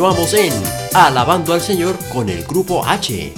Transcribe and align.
Continuamos 0.00 0.32
en 0.32 0.54
Alabando 0.94 1.52
al 1.52 1.60
Señor 1.60 1.94
con 2.10 2.30
el 2.30 2.42
Grupo 2.44 2.86
H. 2.86 3.34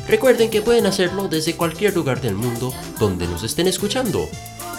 Recuerden 0.08 0.50
que 0.50 0.62
pueden 0.62 0.86
hacerlo 0.86 1.28
desde 1.28 1.54
cualquier 1.54 1.94
lugar 1.94 2.20
del 2.20 2.34
mundo 2.34 2.74
donde 2.98 3.28
nos 3.28 3.44
estén 3.44 3.68
escuchando. 3.68 4.28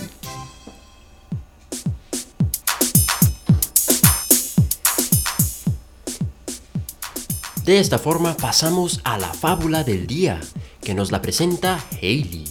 De 7.65 7.77
esta 7.77 7.99
forma 7.99 8.37
pasamos 8.37 9.01
a 9.03 9.17
la 9.17 9.33
fábula 9.33 9.83
del 9.83 10.07
día, 10.07 10.39
que 10.81 10.93
nos 10.93 11.11
la 11.11 11.21
presenta 11.21 11.77
Hailey. 12.01 12.45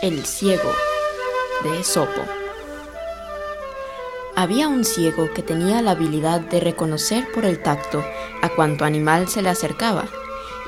El 0.00 0.24
ciego 0.24 0.72
de 1.62 1.80
Esopo. 1.80 2.22
Había 4.36 4.68
un 4.68 4.84
ciego 4.84 5.32
que 5.34 5.42
tenía 5.42 5.82
la 5.82 5.92
habilidad 5.92 6.40
de 6.40 6.60
reconocer 6.60 7.26
por 7.32 7.44
el 7.44 7.60
tacto 7.60 8.04
a 8.40 8.48
cuanto 8.50 8.84
animal 8.84 9.28
se 9.28 9.42
le 9.42 9.48
acercaba, 9.48 10.04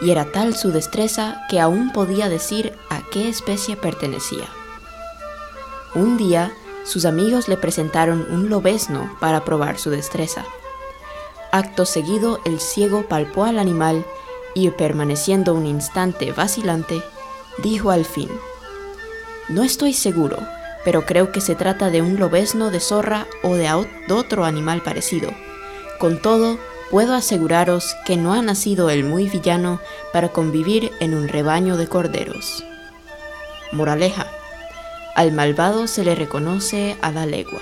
y 0.01 0.11
era 0.11 0.33
tal 0.33 0.57
su 0.57 0.73
destreza 0.73 1.41
que 1.49 1.61
aún 1.61 1.93
podía 1.93 2.29
decir 2.29 2.77
a 2.89 3.03
qué 3.11 3.29
especie 3.29 3.77
pertenecía. 3.77 4.49
Un 5.95 6.17
día, 6.17 6.53
sus 6.85 7.05
amigos 7.05 7.47
le 7.49 7.57
presentaron 7.57 8.27
un 8.31 8.49
lobezno 8.49 9.17
para 9.21 9.45
probar 9.45 9.79
su 9.79 9.91
destreza. 9.91 10.45
Acto 11.53 11.85
seguido, 11.85 12.41
el 12.45 12.61
ciego 12.61 13.05
palpó 13.09 13.45
al 13.45 13.59
animal 13.59 14.05
y, 14.55 14.71
permaneciendo 14.71 15.55
un 15.55 15.67
instante 15.67 16.33
vacilante, 16.33 17.03
dijo 17.59 17.91
al 17.91 18.05
fin, 18.05 18.31
No 19.49 19.63
estoy 19.63 19.93
seguro, 19.93 20.39
pero 20.85 21.05
creo 21.05 21.33
que 21.33 21.41
se 21.41 21.55
trata 21.55 21.91
de 21.91 22.03
un 22.03 22.19
lobezno 22.19 22.71
de 22.71 22.81
zorra 22.81 23.27
o 23.43 23.55
de 23.55 23.71
otro 24.13 24.45
animal 24.45 24.83
parecido. 24.83 25.31
Con 25.99 26.21
todo, 26.21 26.59
puedo 26.91 27.15
aseguraros 27.15 27.95
que 28.05 28.17
no 28.17 28.33
ha 28.33 28.43
nacido 28.43 28.91
el 28.91 29.05
muy 29.05 29.29
villano 29.29 29.81
para 30.13 30.31
convivir 30.31 30.91
en 31.01 31.15
un 31.15 31.29
rebaño 31.29 31.77
de 31.77 31.87
corderos. 31.87 32.65
Moraleja. 33.73 34.27
Al 35.15 35.33
malvado 35.33 35.87
se 35.87 36.05
le 36.05 36.15
reconoce 36.15 36.97
a 37.03 37.11
la 37.13 37.27
legua. 37.27 37.61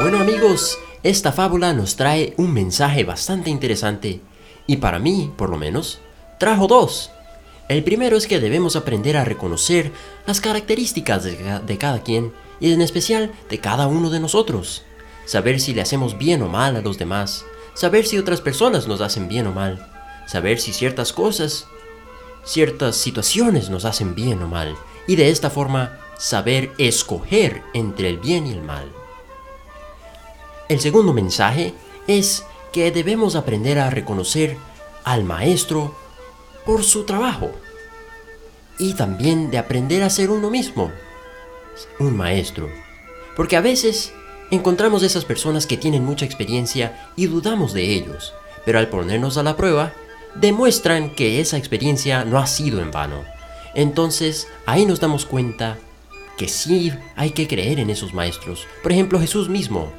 Bueno 0.00 0.20
amigos, 0.20 0.78
esta 1.02 1.32
fábula 1.32 1.72
nos 1.72 1.96
trae 1.96 2.34
un 2.36 2.52
mensaje 2.52 3.02
bastante 3.02 3.50
interesante 3.50 4.20
y 4.66 4.76
para 4.76 4.98
mí, 4.98 5.32
por 5.36 5.50
lo 5.50 5.56
menos, 5.56 6.00
trajo 6.38 6.66
dos. 6.66 7.10
El 7.68 7.82
primero 7.82 8.16
es 8.16 8.26
que 8.26 8.38
debemos 8.38 8.76
aprender 8.76 9.16
a 9.16 9.24
reconocer 9.24 9.92
las 10.26 10.40
características 10.40 11.24
de, 11.24 11.78
cada 11.78 12.02
quien 12.02 12.32
y 12.60 12.72
en 12.72 12.80
especial 12.80 13.32
de 13.50 13.58
cada 13.58 13.88
uno 13.88 14.10
de 14.10 14.20
nosotros. 14.20 14.84
Saber 15.24 15.60
si 15.60 15.74
le 15.74 15.82
hacemos 15.82 16.16
bien 16.16 16.42
o 16.42 16.48
mal 16.48 16.76
a 16.76 16.80
los 16.80 16.98
demás. 16.98 17.44
Saber 17.74 18.06
si 18.06 18.18
otras 18.18 18.40
personas 18.40 18.86
nos 18.86 19.00
hacen 19.00 19.28
bien 19.28 19.48
o 19.48 19.52
mal. 19.52 19.92
Saber 20.26 20.60
si 20.60 20.72
ciertas 20.72 21.12
cosas, 21.12 21.66
ciertas 22.44 22.96
situaciones 22.96 23.68
nos 23.68 23.84
hacen 23.84 24.14
bien 24.14 24.42
o 24.42 24.48
mal. 24.48 24.76
Y 25.08 25.16
de 25.16 25.30
esta 25.30 25.50
forma 25.50 25.98
saber 26.18 26.72
escoger 26.78 27.62
entre 27.74 28.08
el 28.08 28.18
bien 28.18 28.46
y 28.46 28.52
el 28.52 28.62
mal. 28.62 28.92
El 30.68 30.80
segundo 30.80 31.12
mensaje 31.12 31.74
es 32.06 32.44
que 32.72 32.92
debemos 32.92 33.34
aprender 33.34 33.78
a 33.78 33.90
reconocer 33.90 34.56
al 35.04 35.24
maestro 35.24 35.94
por 36.66 36.84
su 36.84 37.04
trabajo 37.04 37.52
y 38.78 38.94
también 38.94 39.50
de 39.50 39.58
aprender 39.58 40.02
a 40.02 40.10
ser 40.10 40.30
uno 40.30 40.50
mismo, 40.50 40.90
un 41.98 42.16
maestro. 42.16 42.68
Porque 43.36 43.56
a 43.56 43.60
veces 43.60 44.12
encontramos 44.50 45.02
esas 45.02 45.24
personas 45.24 45.66
que 45.66 45.76
tienen 45.76 46.04
mucha 46.04 46.26
experiencia 46.26 47.10
y 47.16 47.26
dudamos 47.26 47.72
de 47.72 47.94
ellos, 47.94 48.34
pero 48.64 48.78
al 48.78 48.88
ponernos 48.88 49.38
a 49.38 49.42
la 49.42 49.56
prueba, 49.56 49.92
demuestran 50.34 51.14
que 51.14 51.40
esa 51.40 51.56
experiencia 51.56 52.24
no 52.24 52.38
ha 52.38 52.46
sido 52.46 52.80
en 52.80 52.90
vano. 52.90 53.24
Entonces 53.74 54.48
ahí 54.66 54.84
nos 54.84 55.00
damos 55.00 55.24
cuenta 55.24 55.78
que 56.36 56.48
sí 56.48 56.92
hay 57.14 57.30
que 57.30 57.48
creer 57.48 57.78
en 57.78 57.90
esos 57.90 58.12
maestros. 58.12 58.66
Por 58.82 58.92
ejemplo, 58.92 59.20
Jesús 59.20 59.48
mismo, 59.48 59.90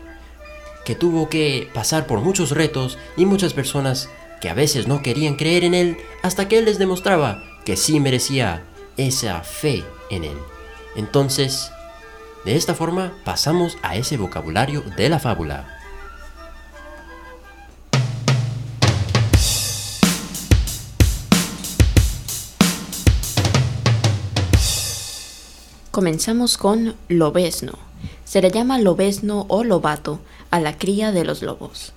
que 0.85 0.95
tuvo 0.95 1.29
que 1.29 1.69
pasar 1.73 2.05
por 2.07 2.19
muchos 2.19 2.51
retos 2.51 2.97
y 3.17 3.25
muchas 3.25 3.53
personas 3.53 4.09
que 4.41 4.49
a 4.49 4.53
veces 4.53 4.87
no 4.87 5.01
querían 5.01 5.35
creer 5.35 5.63
en 5.63 5.73
él 5.73 5.97
hasta 6.21 6.47
que 6.47 6.59
él 6.59 6.65
les 6.65 6.79
demostraba 6.79 7.43
que 7.65 7.75
sí 7.77 7.99
merecía 7.99 8.63
esa 8.97 9.41
fe 9.41 9.83
en 10.09 10.23
él. 10.23 10.37
Entonces, 10.95 11.71
de 12.45 12.55
esta 12.55 12.73
forma 12.73 13.13
pasamos 13.23 13.77
a 13.81 13.95
ese 13.95 14.17
vocabulario 14.17 14.81
de 14.95 15.09
la 15.09 15.19
fábula. 15.19 15.73
Comenzamos 25.91 26.57
con 26.57 26.95
lobesno. 27.07 27.73
Se 28.23 28.41
le 28.41 28.51
llama 28.51 28.77
lobesno 28.77 29.47
o 29.49 29.63
lobato 29.63 30.19
a 30.51 30.59
la 30.59 30.77
cría 30.77 31.11
de 31.11 31.23
los 31.23 31.41
lobos. 31.41 31.91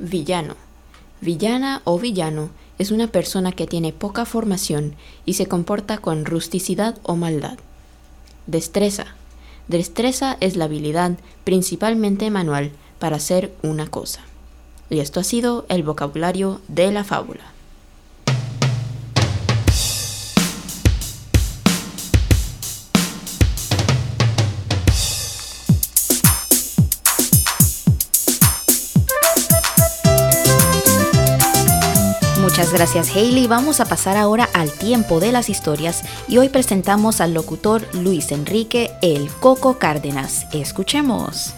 Villano 0.00 0.56
Villana 1.22 1.82
o 1.84 2.00
villano 2.00 2.50
es 2.80 2.90
una 2.90 3.06
persona 3.06 3.52
que 3.52 3.68
tiene 3.68 3.92
poca 3.92 4.24
formación 4.24 4.96
y 5.24 5.34
se 5.34 5.46
comporta 5.46 5.98
con 5.98 6.24
rusticidad 6.24 6.98
o 7.04 7.14
maldad. 7.14 7.58
Destreza. 8.48 9.06
Destreza 9.68 10.36
es 10.40 10.56
la 10.56 10.64
habilidad, 10.64 11.12
principalmente 11.44 12.28
manual, 12.32 12.72
para 12.98 13.16
hacer 13.16 13.54
una 13.62 13.86
cosa. 13.86 14.22
Y 14.90 14.98
esto 14.98 15.20
ha 15.20 15.24
sido 15.24 15.64
el 15.68 15.84
vocabulario 15.84 16.60
de 16.66 16.90
la 16.90 17.04
fábula. 17.04 17.44
Gracias 32.70 33.16
Hailey. 33.16 33.46
Vamos 33.48 33.80
a 33.80 33.86
pasar 33.86 34.16
ahora 34.16 34.48
al 34.54 34.70
tiempo 34.70 35.20
de 35.20 35.32
las 35.32 35.48
historias 35.48 36.04
y 36.28 36.38
hoy 36.38 36.48
presentamos 36.48 37.20
al 37.20 37.34
locutor 37.34 37.82
Luis 37.94 38.30
Enrique 38.30 38.92
El 39.02 39.30
Coco 39.30 39.78
Cárdenas. 39.78 40.46
Escuchemos. 40.52 41.54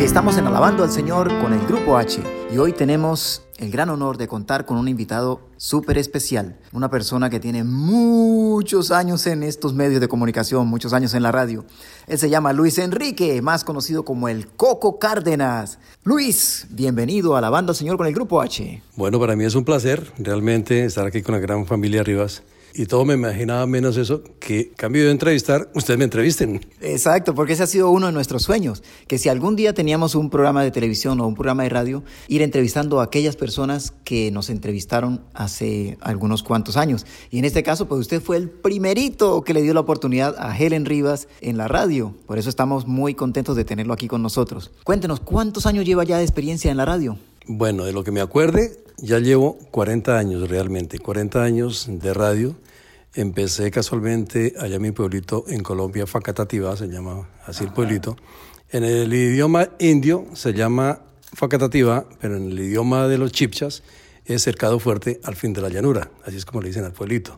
Estamos 0.00 0.36
en 0.38 0.46
Alabando 0.46 0.84
al 0.84 0.90
Señor 0.90 1.28
con 1.40 1.52
el 1.52 1.64
Grupo 1.66 1.96
H 1.96 2.20
Y 2.52 2.58
hoy 2.58 2.72
tenemos 2.72 3.42
el 3.62 3.70
gran 3.70 3.90
honor 3.90 4.18
de 4.18 4.26
contar 4.26 4.66
con 4.66 4.76
un 4.76 4.88
invitado 4.88 5.40
súper 5.56 5.96
especial, 5.96 6.56
una 6.72 6.90
persona 6.90 7.30
que 7.30 7.38
tiene 7.38 7.62
muchos 7.62 8.90
años 8.90 9.24
en 9.28 9.44
estos 9.44 9.72
medios 9.72 10.00
de 10.00 10.08
comunicación, 10.08 10.66
muchos 10.66 10.92
años 10.92 11.14
en 11.14 11.22
la 11.22 11.30
radio. 11.30 11.64
Él 12.08 12.18
se 12.18 12.28
llama 12.28 12.52
Luis 12.52 12.78
Enrique, 12.78 13.40
más 13.40 13.62
conocido 13.62 14.04
como 14.04 14.28
el 14.28 14.48
Coco 14.48 14.98
Cárdenas. 14.98 15.78
Luis, 16.02 16.66
bienvenido 16.70 17.36
a 17.36 17.40
la 17.40 17.50
banda 17.50 17.72
Señor 17.72 17.96
con 17.98 18.08
el 18.08 18.14
Grupo 18.14 18.42
H. 18.42 18.82
Bueno, 18.96 19.20
para 19.20 19.36
mí 19.36 19.44
es 19.44 19.54
un 19.54 19.64
placer 19.64 20.10
realmente 20.18 20.84
estar 20.84 21.06
aquí 21.06 21.22
con 21.22 21.36
la 21.36 21.40
gran 21.40 21.64
familia 21.64 22.02
Rivas 22.02 22.42
y 22.74 22.86
todo 22.86 23.04
me 23.04 23.14
imaginaba 23.14 23.66
menos 23.66 23.96
eso, 23.96 24.22
que 24.40 24.72
cambio 24.72 25.04
de 25.04 25.10
entrevistar, 25.10 25.70
ustedes 25.74 25.98
me 25.98 26.04
entrevisten. 26.04 26.60
Exacto, 26.80 27.34
porque 27.34 27.52
ese 27.52 27.62
ha 27.62 27.66
sido 27.66 27.90
uno 27.90 28.06
de 28.06 28.12
nuestros 28.12 28.42
sueños, 28.42 28.82
que 29.06 29.18
si 29.18 29.28
algún 29.28 29.56
día 29.56 29.74
teníamos 29.74 30.14
un 30.14 30.30
programa 30.30 30.62
de 30.62 30.70
televisión 30.70 31.20
o 31.20 31.26
un 31.26 31.34
programa 31.34 31.64
de 31.64 31.68
radio, 31.68 32.04
ir 32.28 32.42
entrevistando 32.42 33.00
a 33.00 33.04
aquellas 33.04 33.36
personas 33.36 33.92
que 34.04 34.30
nos 34.30 34.50
entrevistaron 34.50 35.22
hace 35.34 35.98
algunos 36.00 36.42
cuantos 36.42 36.76
años. 36.76 37.06
Y 37.30 37.38
en 37.38 37.44
este 37.44 37.62
caso, 37.62 37.86
pues 37.86 38.00
usted 38.00 38.22
fue 38.22 38.36
el 38.36 38.48
primerito 38.48 39.42
que 39.42 39.54
le 39.54 39.62
dio 39.62 39.74
la 39.74 39.80
oportunidad 39.80 40.34
a 40.38 40.56
Helen 40.56 40.86
Rivas 40.86 41.28
en 41.40 41.56
la 41.56 41.68
radio. 41.68 42.14
Por 42.26 42.38
eso 42.38 42.48
estamos 42.48 42.86
muy 42.86 43.14
contentos 43.14 43.56
de 43.56 43.64
tenerlo 43.64 43.92
aquí 43.92 44.08
con 44.08 44.22
nosotros. 44.22 44.70
Cuéntenos, 44.84 45.20
¿cuántos 45.20 45.66
años 45.66 45.84
lleva 45.84 46.04
ya 46.04 46.18
de 46.18 46.24
experiencia 46.24 46.70
en 46.70 46.76
la 46.76 46.84
radio? 46.84 47.18
Bueno, 47.46 47.84
de 47.84 47.92
lo 47.92 48.04
que 48.04 48.12
me 48.12 48.20
acuerde, 48.20 48.78
ya 48.98 49.18
llevo 49.18 49.58
40 49.72 50.16
años 50.16 50.48
realmente, 50.48 51.00
40 51.00 51.42
años 51.42 51.88
de 51.90 52.14
radio. 52.14 52.54
Empecé 53.14 53.70
casualmente 53.72 54.54
allá 54.60 54.76
en 54.76 54.82
mi 54.82 54.92
pueblito 54.92 55.44
en 55.48 55.62
Colombia, 55.62 56.06
Facatativá, 56.06 56.76
se 56.76 56.86
llama 56.86 57.28
así 57.44 57.64
el 57.64 57.72
pueblito. 57.72 58.16
En 58.70 58.84
el 58.84 59.12
idioma 59.12 59.70
indio 59.80 60.26
se 60.34 60.52
llama 60.54 61.00
Facatativá, 61.32 62.06
pero 62.20 62.36
en 62.36 62.52
el 62.52 62.60
idioma 62.60 63.08
de 63.08 63.18
los 63.18 63.32
chipchas 63.32 63.82
es 64.24 64.42
cercado 64.42 64.78
fuerte 64.78 65.20
al 65.24 65.34
fin 65.34 65.52
de 65.52 65.62
la 65.62 65.68
llanura, 65.68 66.10
así 66.24 66.36
es 66.36 66.44
como 66.44 66.62
le 66.62 66.68
dicen 66.68 66.84
al 66.84 66.92
pueblito. 66.92 67.36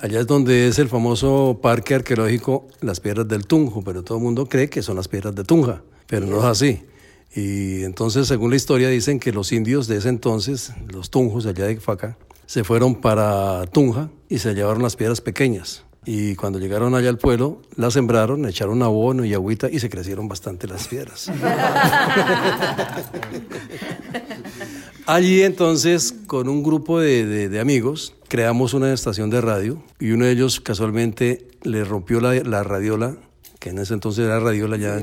Allá 0.00 0.20
es 0.20 0.26
donde 0.26 0.66
es 0.66 0.78
el 0.78 0.88
famoso 0.88 1.58
parque 1.62 1.94
arqueológico 1.94 2.68
Las 2.80 3.00
Piedras 3.00 3.28
del 3.28 3.46
Tunjo, 3.46 3.82
pero 3.84 4.02
todo 4.02 4.16
el 4.16 4.24
mundo 4.24 4.46
cree 4.46 4.70
que 4.70 4.82
son 4.82 4.96
las 4.96 5.08
piedras 5.08 5.34
de 5.34 5.44
Tunja, 5.44 5.82
pero 6.06 6.26
no 6.26 6.38
es 6.38 6.44
así. 6.44 6.82
Y 7.34 7.84
entonces, 7.84 8.28
según 8.28 8.50
la 8.50 8.56
historia, 8.56 8.88
dicen 8.88 9.20
que 9.20 9.32
los 9.32 9.52
indios 9.52 9.86
de 9.88 9.98
ese 9.98 10.08
entonces, 10.08 10.72
los 10.88 11.10
tunjos 11.10 11.46
allá 11.46 11.66
de 11.66 11.78
Faca, 11.80 12.16
se 12.46 12.64
fueron 12.64 12.94
para 12.94 13.66
Tunja 13.66 14.08
y 14.28 14.38
se 14.38 14.54
llevaron 14.54 14.82
las 14.82 14.96
piedras 14.96 15.20
pequeñas. 15.20 15.84
Y 16.08 16.36
cuando 16.36 16.60
llegaron 16.60 16.94
allá 16.94 17.08
al 17.08 17.18
pueblo, 17.18 17.60
las 17.74 17.94
sembraron, 17.94 18.46
echaron 18.46 18.80
abono 18.84 19.24
y 19.24 19.34
agüita 19.34 19.68
y 19.68 19.80
se 19.80 19.90
crecieron 19.90 20.28
bastante 20.28 20.68
las 20.68 20.86
piedras. 20.86 21.28
Allí 25.06 25.42
entonces, 25.42 26.14
con 26.28 26.48
un 26.48 26.62
grupo 26.62 27.00
de, 27.00 27.48
de, 27.48 27.60
amigos, 27.60 28.14
creamos 28.28 28.72
una 28.72 28.92
estación 28.92 29.30
de 29.30 29.40
radio 29.40 29.82
y 29.98 30.12
uno 30.12 30.26
de 30.26 30.32
ellos 30.32 30.60
casualmente 30.60 31.48
le 31.62 31.84
rompió 31.84 32.20
la, 32.20 32.34
la 32.34 32.62
radiola 32.62 33.16
que 33.58 33.70
en 33.70 33.78
ese 33.78 33.94
entonces 33.94 34.24
era 34.24 34.40
radiola 34.40 34.76
ya, 34.76 34.98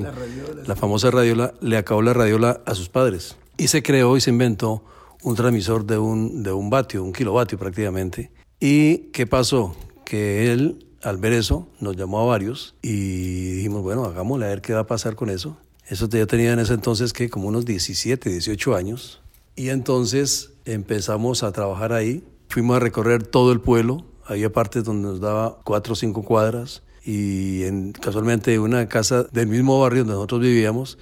la, 0.65 0.75
famosa 0.75 1.11
radiola, 1.11 1.53
le 1.61 1.77
acabó 1.77 2.01
la 2.01 2.13
radiola 2.13 2.61
a 2.65 2.75
sus 2.75 2.89
padres. 2.89 3.35
Y 3.57 3.67
se 3.67 3.83
creó 3.83 4.17
y 4.17 4.21
se 4.21 4.29
inventó 4.29 4.83
un 5.23 5.35
transmisor 5.35 5.85
de 5.85 5.97
un, 5.97 6.43
de 6.43 6.51
un 6.51 6.69
vatio, 6.69 7.03
un 7.03 7.13
kilovatio 7.13 7.57
prácticamente. 7.57 8.31
¿Y 8.59 9.09
qué 9.11 9.27
pasó? 9.27 9.75
Que 10.05 10.51
él, 10.51 10.85
al 11.01 11.17
ver 11.17 11.33
eso, 11.33 11.67
nos 11.79 11.95
llamó 11.95 12.21
a 12.21 12.25
varios 12.25 12.75
y 12.81 13.51
dijimos, 13.55 13.83
bueno, 13.83 14.05
hagámosle 14.05 14.45
a 14.45 14.49
ver 14.49 14.61
qué 14.61 14.73
va 14.73 14.81
a 14.81 14.87
pasar 14.87 15.15
con 15.15 15.29
eso. 15.29 15.57
Eso 15.87 16.07
ya 16.07 16.25
tenía 16.25 16.53
en 16.53 16.59
ese 16.59 16.73
entonces 16.73 17.13
que 17.13 17.29
como 17.29 17.47
unos 17.47 17.65
17, 17.65 18.29
18 18.29 18.75
años. 18.75 19.21
Y 19.55 19.69
entonces 19.69 20.51
empezamos 20.65 21.43
a 21.43 21.51
trabajar 21.51 21.93
ahí. 21.93 22.23
Fuimos 22.49 22.77
a 22.77 22.79
recorrer 22.79 23.23
todo 23.23 23.51
el 23.51 23.59
pueblo. 23.59 24.05
Había 24.25 24.51
partes 24.51 24.83
donde 24.83 25.09
nos 25.09 25.19
daba 25.19 25.59
cuatro 25.63 25.93
o 25.93 25.95
cinco 25.95 26.23
cuadras 26.23 26.81
y 27.05 27.63
en, 27.63 27.91
casualmente 27.91 28.57
una 28.59 28.87
casa 28.87 29.23
del 29.23 29.47
mismo 29.47 29.79
barrio 29.79 29.99
donde 29.99 30.13
nosotros 30.13 30.41
vivíamos, 30.41 30.97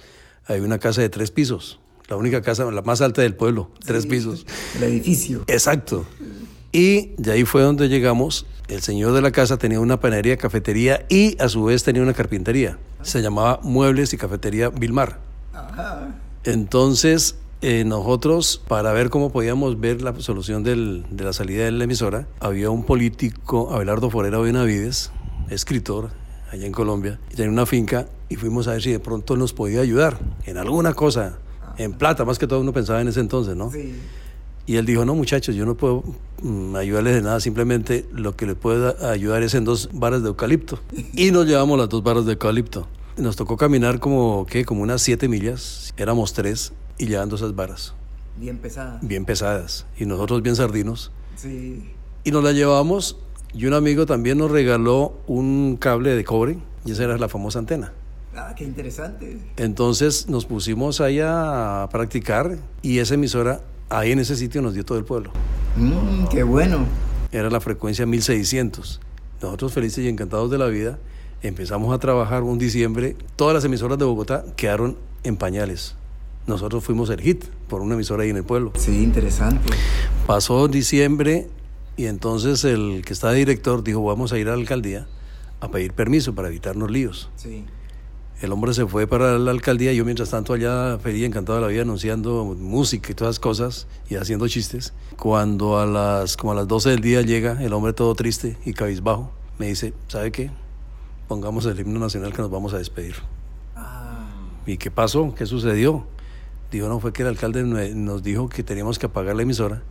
hay 0.46 0.60
una 0.60 0.78
casa 0.78 1.00
de 1.00 1.08
tres 1.08 1.30
pisos, 1.30 1.78
la 2.08 2.16
única 2.16 2.42
casa, 2.42 2.70
la 2.70 2.82
más 2.82 3.00
alta 3.00 3.22
del 3.22 3.34
pueblo, 3.34 3.70
tres 3.84 4.06
pisos. 4.06 4.46
El 4.76 4.84
edificio. 4.84 5.44
Exacto. 5.46 6.04
Y 6.72 7.12
de 7.18 7.32
ahí 7.32 7.44
fue 7.44 7.62
donde 7.62 7.88
llegamos. 7.88 8.46
El 8.68 8.80
señor 8.80 9.12
de 9.12 9.20
la 9.20 9.30
casa 9.30 9.58
tenía 9.58 9.78
una 9.78 10.00
panadería, 10.00 10.36
cafetería 10.36 11.04
y 11.08 11.40
a 11.40 11.48
su 11.48 11.64
vez 11.64 11.84
tenía 11.84 12.02
una 12.02 12.14
carpintería. 12.14 12.78
Se 13.02 13.20
llamaba 13.20 13.60
Muebles 13.62 14.14
y 14.14 14.16
Cafetería 14.16 14.70
Vilmar. 14.70 15.20
Entonces, 16.44 17.36
eh, 17.60 17.84
nosotros, 17.84 18.62
para 18.66 18.92
ver 18.92 19.10
cómo 19.10 19.30
podíamos 19.30 19.78
ver 19.78 20.00
la 20.00 20.18
solución 20.20 20.62
del, 20.62 21.04
de 21.10 21.24
la 21.24 21.32
salida 21.32 21.64
de 21.64 21.72
la 21.72 21.84
emisora, 21.84 22.26
había 22.40 22.70
un 22.70 22.84
político, 22.84 23.72
Abelardo 23.72 24.08
Forera 24.10 24.38
Benavides, 24.38 25.12
escritor 25.50 26.10
allá 26.50 26.66
en 26.66 26.72
Colombia, 26.72 27.18
y 27.30 27.36
tenía 27.36 27.50
una 27.50 27.66
finca 27.66 28.06
y 28.28 28.36
fuimos 28.36 28.68
a 28.68 28.72
ver 28.72 28.82
si 28.82 28.92
de 28.92 29.00
pronto 29.00 29.36
nos 29.36 29.52
podía 29.52 29.80
ayudar 29.80 30.18
en 30.44 30.58
alguna 30.58 30.92
cosa, 30.92 31.38
en 31.78 31.94
plata, 31.94 32.24
más 32.24 32.38
que 32.38 32.46
todo 32.46 32.60
uno 32.60 32.72
pensaba 32.72 33.00
en 33.00 33.08
ese 33.08 33.20
entonces, 33.20 33.56
¿no? 33.56 33.70
Sí. 33.70 33.94
Y 34.64 34.76
él 34.76 34.86
dijo, 34.86 35.04
no 35.04 35.14
muchachos, 35.14 35.56
yo 35.56 35.66
no 35.66 35.74
puedo 35.74 36.04
mm, 36.42 36.76
ayudarles 36.76 37.14
de 37.14 37.22
nada, 37.22 37.40
simplemente 37.40 38.06
lo 38.12 38.36
que 38.36 38.46
les 38.46 38.54
puedo 38.54 38.94
ayudar 39.06 39.42
es 39.42 39.54
en 39.54 39.64
dos 39.64 39.90
varas 39.92 40.22
de 40.22 40.28
eucalipto. 40.28 40.78
Y 41.14 41.30
nos 41.30 41.46
llevamos 41.46 41.78
las 41.78 41.88
dos 41.88 42.02
varas 42.02 42.26
de 42.26 42.32
eucalipto. 42.32 42.86
Nos 43.16 43.36
tocó 43.36 43.56
caminar 43.56 43.98
como, 43.98 44.46
¿qué? 44.48 44.64
Como 44.64 44.82
unas 44.82 45.02
siete 45.02 45.28
millas, 45.28 45.92
éramos 45.96 46.32
tres, 46.32 46.72
y 46.96 47.06
llevando 47.06 47.36
esas 47.36 47.54
varas. 47.56 47.94
Bien 48.38 48.58
pesadas. 48.58 49.06
Bien 49.06 49.24
pesadas. 49.24 49.86
Y 49.98 50.06
nosotros 50.06 50.42
bien 50.42 50.56
sardinos. 50.56 51.10
Sí. 51.36 51.90
Y 52.24 52.30
nos 52.30 52.44
las 52.44 52.54
llevamos 52.54 53.18
y 53.54 53.66
un 53.66 53.74
amigo 53.74 54.06
también 54.06 54.38
nos 54.38 54.50
regaló 54.50 55.14
un 55.26 55.76
cable 55.78 56.14
de 56.14 56.24
cobre 56.24 56.58
y 56.84 56.92
esa 56.92 57.04
era 57.04 57.18
la 57.18 57.28
famosa 57.28 57.58
antena. 57.58 57.92
Ah, 58.34 58.54
qué 58.56 58.64
interesante. 58.64 59.38
Entonces 59.56 60.28
nos 60.28 60.46
pusimos 60.46 61.00
ahí 61.00 61.20
a 61.22 61.88
practicar 61.92 62.58
y 62.80 62.98
esa 62.98 63.14
emisora 63.14 63.60
ahí 63.90 64.12
en 64.12 64.20
ese 64.20 64.36
sitio 64.36 64.62
nos 64.62 64.74
dio 64.74 64.84
todo 64.84 64.98
el 64.98 65.04
pueblo. 65.04 65.32
Mm, 65.76 66.28
qué 66.30 66.42
bueno. 66.42 66.86
Era 67.30 67.50
la 67.50 67.60
frecuencia 67.60 68.06
1600. 68.06 69.00
Nosotros 69.42 69.72
felices 69.72 70.04
y 70.04 70.08
encantados 70.08 70.50
de 70.50 70.58
la 70.58 70.66
vida 70.66 70.98
empezamos 71.42 71.94
a 71.94 71.98
trabajar 71.98 72.42
un 72.42 72.58
diciembre. 72.58 73.16
Todas 73.36 73.54
las 73.54 73.64
emisoras 73.64 73.98
de 73.98 74.04
Bogotá 74.04 74.44
quedaron 74.56 74.96
en 75.24 75.36
pañales. 75.36 75.96
Nosotros 76.46 76.82
fuimos 76.82 77.10
el 77.10 77.20
hit 77.20 77.44
por 77.68 77.82
una 77.82 77.94
emisora 77.94 78.24
ahí 78.24 78.30
en 78.30 78.38
el 78.38 78.44
pueblo. 78.44 78.72
Sí, 78.76 79.02
interesante. 79.02 79.72
Pasó 80.26 80.68
diciembre, 80.68 81.48
y 81.96 82.06
entonces 82.06 82.64
el 82.64 83.02
que 83.04 83.12
está 83.12 83.32
director 83.32 83.84
dijo, 83.84 84.02
vamos 84.02 84.32
a 84.32 84.38
ir 84.38 84.48
a 84.48 84.52
la 84.52 84.60
alcaldía 84.60 85.06
a 85.60 85.70
pedir 85.70 85.92
permiso 85.92 86.34
para 86.34 86.48
evitarnos 86.48 86.90
líos. 86.90 87.30
Sí. 87.36 87.64
El 88.40 88.50
hombre 88.50 88.74
se 88.74 88.84
fue 88.86 89.06
para 89.06 89.38
la 89.38 89.52
alcaldía, 89.52 89.92
yo 89.92 90.04
mientras 90.04 90.30
tanto 90.30 90.52
allá 90.52 90.98
feliz, 90.98 91.24
encantado 91.24 91.58
de 91.58 91.62
la 91.62 91.68
vida, 91.68 91.82
anunciando 91.82 92.44
música 92.58 93.12
y 93.12 93.14
todas 93.14 93.36
las 93.36 93.38
cosas 93.38 93.86
y 94.10 94.16
haciendo 94.16 94.48
chistes. 94.48 94.92
Cuando 95.16 95.78
a 95.78 95.86
las, 95.86 96.36
como 96.36 96.50
a 96.50 96.56
las 96.56 96.66
12 96.66 96.90
del 96.90 97.00
día 97.00 97.22
llega 97.22 97.62
el 97.62 97.72
hombre 97.72 97.92
todo 97.92 98.12
triste 98.16 98.58
y 98.64 98.72
cabizbajo, 98.72 99.30
me 99.58 99.68
dice, 99.68 99.94
¿sabe 100.08 100.32
qué? 100.32 100.50
Pongamos 101.28 101.66
el 101.66 101.78
himno 101.78 102.00
nacional 102.00 102.32
que 102.32 102.42
nos 102.42 102.50
vamos 102.50 102.74
a 102.74 102.78
despedir. 102.78 103.14
Ah. 103.76 104.26
¿Y 104.66 104.76
qué 104.78 104.90
pasó? 104.90 105.32
¿Qué 105.36 105.46
sucedió? 105.46 106.04
Dijo, 106.72 106.88
no, 106.88 106.98
fue 106.98 107.12
que 107.12 107.22
el 107.22 107.28
alcalde 107.28 107.62
nos 107.62 108.24
dijo 108.24 108.48
que 108.48 108.64
teníamos 108.64 108.98
que 108.98 109.06
apagar 109.06 109.36
la 109.36 109.42
emisora 109.42 109.82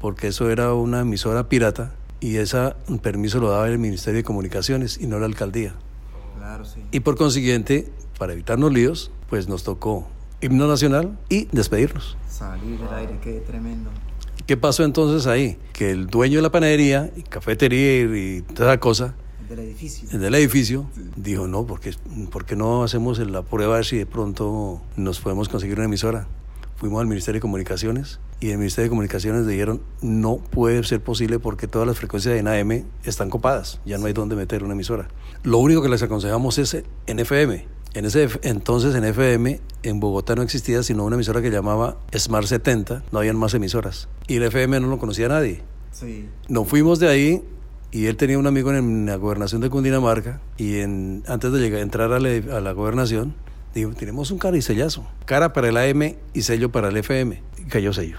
porque 0.00 0.28
eso 0.28 0.50
era 0.50 0.74
una 0.74 1.00
emisora 1.00 1.48
pirata 1.48 1.94
y 2.20 2.36
ese 2.36 2.74
permiso 3.02 3.40
lo 3.40 3.50
daba 3.50 3.68
el 3.68 3.78
Ministerio 3.78 4.18
de 4.18 4.24
Comunicaciones 4.24 4.98
y 5.00 5.06
no 5.06 5.18
la 5.18 5.26
alcaldía. 5.26 5.74
Claro, 6.36 6.64
sí. 6.64 6.80
Y 6.92 7.00
por 7.00 7.16
consiguiente, 7.16 7.90
para 8.18 8.32
evitarnos 8.32 8.72
líos, 8.72 9.10
pues 9.28 9.48
nos 9.48 9.64
tocó 9.64 10.08
himno 10.40 10.66
nacional 10.66 11.18
y 11.28 11.48
despedirnos. 11.52 12.16
Salir 12.28 12.78
del 12.78 12.94
aire, 12.94 13.18
qué 13.22 13.40
tremendo. 13.40 13.90
¿Qué 14.46 14.56
pasó 14.56 14.84
entonces 14.84 15.26
ahí? 15.26 15.58
Que 15.72 15.90
el 15.90 16.06
dueño 16.06 16.36
de 16.36 16.42
la 16.42 16.50
panadería 16.50 17.10
y 17.16 17.22
cafetería 17.22 18.02
y 18.02 18.42
toda 18.42 18.72
esa 18.72 18.80
cosa, 18.80 19.14
el 19.42 19.48
del 19.48 19.58
edificio, 19.60 20.08
el 20.12 20.20
del 20.20 20.34
edificio 20.34 20.86
dijo, 21.16 21.46
no, 21.46 21.66
porque, 21.66 21.94
¿por 22.30 22.46
qué 22.46 22.56
no 22.56 22.82
hacemos 22.82 23.18
la 23.18 23.42
prueba 23.42 23.74
a 23.74 23.76
ver 23.76 23.84
si 23.84 23.98
de 23.98 24.06
pronto 24.06 24.80
nos 24.96 25.20
podemos 25.20 25.48
conseguir 25.48 25.76
una 25.76 25.84
emisora? 25.84 26.28
Fuimos 26.78 27.00
al 27.00 27.08
Ministerio 27.08 27.38
de 27.38 27.42
Comunicaciones 27.42 28.20
y 28.38 28.50
el 28.50 28.58
Ministerio 28.58 28.84
de 28.84 28.90
Comunicaciones 28.90 29.48
dijeron 29.48 29.82
no 30.00 30.36
puede 30.36 30.84
ser 30.84 31.00
posible 31.00 31.40
porque 31.40 31.66
todas 31.66 31.88
las 31.88 31.98
frecuencias 31.98 32.36
de 32.36 32.42
NAM 32.44 32.84
están 33.02 33.30
copadas, 33.30 33.80
ya 33.84 33.98
no 33.98 34.06
hay 34.06 34.12
dónde 34.12 34.36
meter 34.36 34.62
una 34.62 34.74
emisora. 34.74 35.08
Lo 35.42 35.58
único 35.58 35.82
que 35.82 35.88
les 35.88 36.04
aconsejamos 36.04 36.56
es 36.58 36.80
en 37.08 37.18
FM. 37.18 37.66
En 37.94 38.04
ese 38.04 38.28
entonces 38.42 38.94
en 38.94 39.02
FM 39.02 39.60
en 39.82 39.98
Bogotá 39.98 40.36
no 40.36 40.42
existía 40.42 40.84
sino 40.84 41.04
una 41.04 41.16
emisora 41.16 41.42
que 41.42 41.50
llamaba 41.50 41.96
Smart 42.16 42.46
70, 42.46 43.02
no 43.10 43.18
habían 43.18 43.36
más 43.36 43.54
emisoras 43.54 44.08
y 44.28 44.36
el 44.36 44.44
FM 44.44 44.78
no 44.78 44.86
lo 44.86 44.98
conocía 44.98 45.26
nadie. 45.26 45.62
Sí. 45.90 46.28
Nos 46.48 46.68
fuimos 46.68 47.00
de 47.00 47.08
ahí 47.08 47.42
y 47.90 48.06
él 48.06 48.16
tenía 48.16 48.38
un 48.38 48.46
amigo 48.46 48.72
en 48.72 49.06
la 49.06 49.16
gobernación 49.16 49.62
de 49.62 49.68
Cundinamarca 49.68 50.40
y 50.56 50.76
en, 50.78 51.24
antes 51.26 51.50
de 51.50 51.58
llegar, 51.58 51.80
entrar 51.80 52.12
a 52.12 52.20
la, 52.20 52.56
a 52.56 52.60
la 52.60 52.70
gobernación 52.70 53.34
Digo, 53.74 53.92
tenemos 53.94 54.30
un 54.30 54.38
caricellazo. 54.38 55.06
Cara 55.24 55.52
para 55.52 55.68
el 55.68 55.76
AM 55.76 56.16
y 56.32 56.42
sello 56.42 56.70
para 56.72 56.88
el 56.88 56.96
FM. 56.96 57.42
y 57.58 57.62
cayó 57.64 57.92
sello. 57.92 58.16